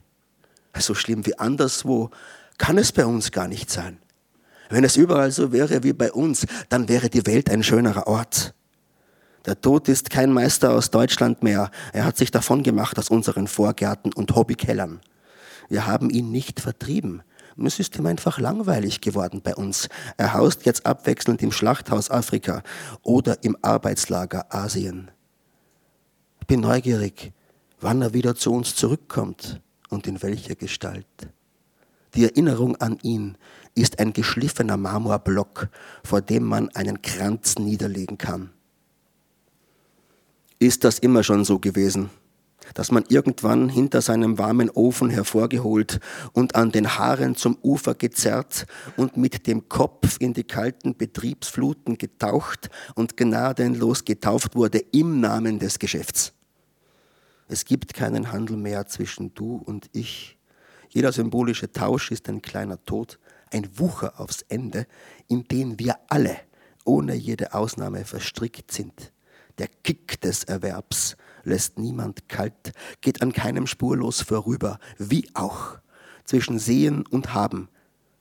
[0.78, 2.10] so schlimm wie anderswo
[2.58, 3.98] kann es bei uns gar nicht sein.
[4.68, 8.54] Wenn es überall so wäre wie bei uns, dann wäre die Welt ein schönerer Ort.
[9.46, 11.70] Der Tod ist kein Meister aus Deutschland mehr.
[11.92, 15.00] Er hat sich davon gemacht aus unseren Vorgärten und Hobbykellern.
[15.68, 17.22] Wir haben ihn nicht vertrieben.
[17.56, 19.88] Es ist ihm einfach langweilig geworden bei uns.
[20.16, 22.62] Er haust jetzt abwechselnd im Schlachthaus Afrika
[23.02, 25.10] oder im Arbeitslager Asien.
[26.40, 27.32] Ich bin neugierig,
[27.80, 29.60] wann er wieder zu uns zurückkommt
[29.90, 31.06] und in welcher Gestalt.
[32.14, 33.36] Die Erinnerung an ihn
[33.74, 35.68] ist ein geschliffener Marmorblock,
[36.02, 38.50] vor dem man einen Kranz niederlegen kann.
[40.58, 42.10] Ist das immer schon so gewesen,
[42.74, 46.00] dass man irgendwann hinter seinem warmen Ofen hervorgeholt
[46.32, 48.66] und an den Haaren zum Ufer gezerrt
[48.96, 55.58] und mit dem Kopf in die kalten Betriebsfluten getaucht und gnadenlos getauft wurde im Namen
[55.58, 56.32] des Geschäfts?
[57.52, 60.38] Es gibt keinen Handel mehr zwischen du und ich.
[60.88, 63.18] Jeder symbolische Tausch ist ein kleiner Tod,
[63.50, 64.86] ein Wucher aufs Ende,
[65.26, 66.36] in den wir alle
[66.84, 69.12] ohne jede Ausnahme verstrickt sind.
[69.58, 75.78] Der Kick des Erwerbs lässt niemand kalt, geht an keinem spurlos vorüber, wie auch.
[76.24, 77.68] Zwischen Sehen und Haben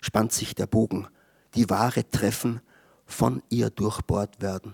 [0.02, 1.08] spannt sich der Bogen,
[1.54, 2.62] die Ware treffen,
[3.06, 4.74] von ihr durchbohrt werden.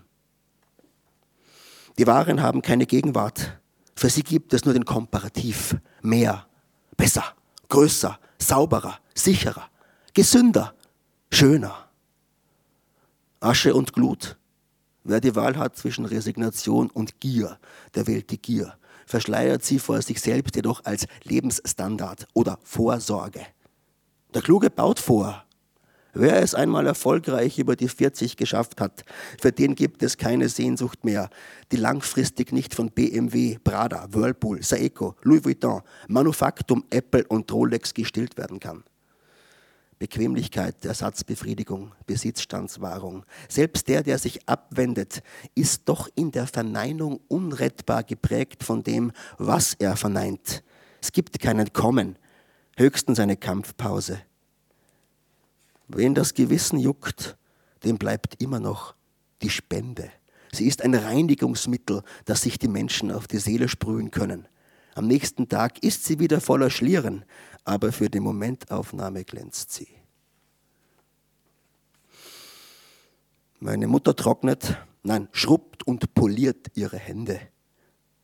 [1.98, 3.60] Die Waren haben keine Gegenwart,
[3.96, 5.78] für sie gibt es nur den Komparativ.
[6.02, 6.46] Mehr,
[6.98, 7.24] besser,
[7.70, 9.70] größer, sauberer, sicherer,
[10.14, 10.74] gesünder,
[11.32, 11.90] schöner.
[13.40, 14.38] Asche und Glut.
[15.04, 17.60] Wer die Wahl hat zwischen Resignation und Gier,
[17.94, 18.76] der wählt die Gier,
[19.06, 23.46] verschleiert sie vor sich selbst jedoch als Lebensstandard oder Vorsorge.
[24.34, 25.46] Der Kluge baut vor.
[26.18, 29.04] Wer es einmal erfolgreich über die 40 geschafft hat,
[29.38, 31.30] für den gibt es keine Sehnsucht mehr,
[31.74, 38.38] die langfristig nicht von BMW, Prada, Whirlpool, Saeco, Louis Vuitton, Manufaktum, Apple und Rolex gestillt
[38.38, 38.86] werden kann.
[40.00, 43.26] Bequemlichkeit, Ersatzbefriedigung, Besitzstandswahrung.
[43.50, 45.22] Selbst der, der sich abwendet,
[45.54, 50.64] ist doch in der Verneinung unrettbar geprägt von dem, was er verneint.
[51.02, 52.18] Es gibt kein Entkommen,
[52.78, 54.22] höchstens eine Kampfpause.
[55.88, 57.38] Wen das Gewissen juckt,
[57.84, 58.96] dem bleibt immer noch
[59.42, 60.12] die Spende.
[60.52, 64.48] Sie ist ein Reinigungsmittel, das sich die Menschen auf die Seele sprühen können.
[64.96, 67.26] Am nächsten Tag ist sie wieder voller Schlieren,
[67.66, 69.90] aber für die Momentaufnahme glänzt sie.
[73.60, 77.40] Meine Mutter trocknet, nein, schrubbt und poliert ihre Hände.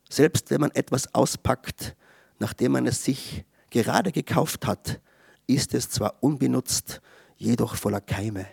[0.08, 1.96] Selbst wenn man etwas auspackt,
[2.38, 5.00] nachdem man es sich gerade gekauft hat,
[5.46, 7.00] ist es zwar unbenutzt,
[7.42, 8.46] jedoch voller Keime.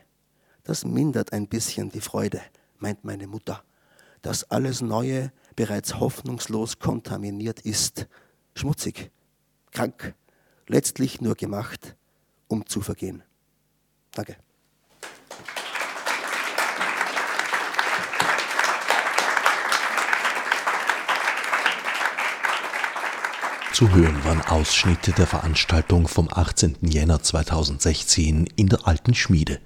[0.63, 2.41] Das mindert ein bisschen die Freude,
[2.77, 3.63] meint meine Mutter,
[4.21, 8.07] dass alles Neue bereits hoffnungslos kontaminiert ist,
[8.55, 9.11] schmutzig,
[9.71, 10.15] krank,
[10.67, 11.95] letztlich nur gemacht,
[12.47, 13.23] um zu vergehen.
[14.11, 14.37] Danke.
[23.79, 26.75] Zu hören waren Ausschnitte der Veranstaltung vom 18.
[26.81, 29.61] Jänner 2016 in der Alten Schmiede.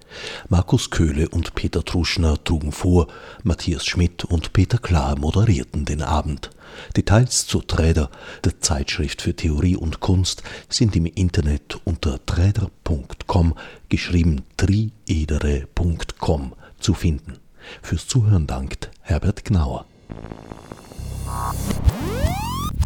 [0.49, 3.07] Markus Köhle und Peter Truschner trugen vor,
[3.41, 6.51] Matthias Schmidt und Peter Klar moderierten den Abend.
[6.95, 8.11] Details zu Träder,
[8.43, 13.55] der Zeitschrift für Theorie und Kunst, sind im Internet unter träder.com,
[13.89, 17.39] geschrieben triedere.com, zu finden.
[17.81, 19.87] Fürs Zuhören dankt Herbert Gnauer.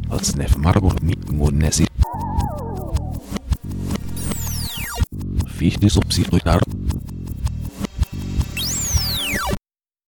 [0.10, 1.86] Otsnef Marburg Mitmunesi.
[5.47, 6.62] Fichtes Obsidruitar.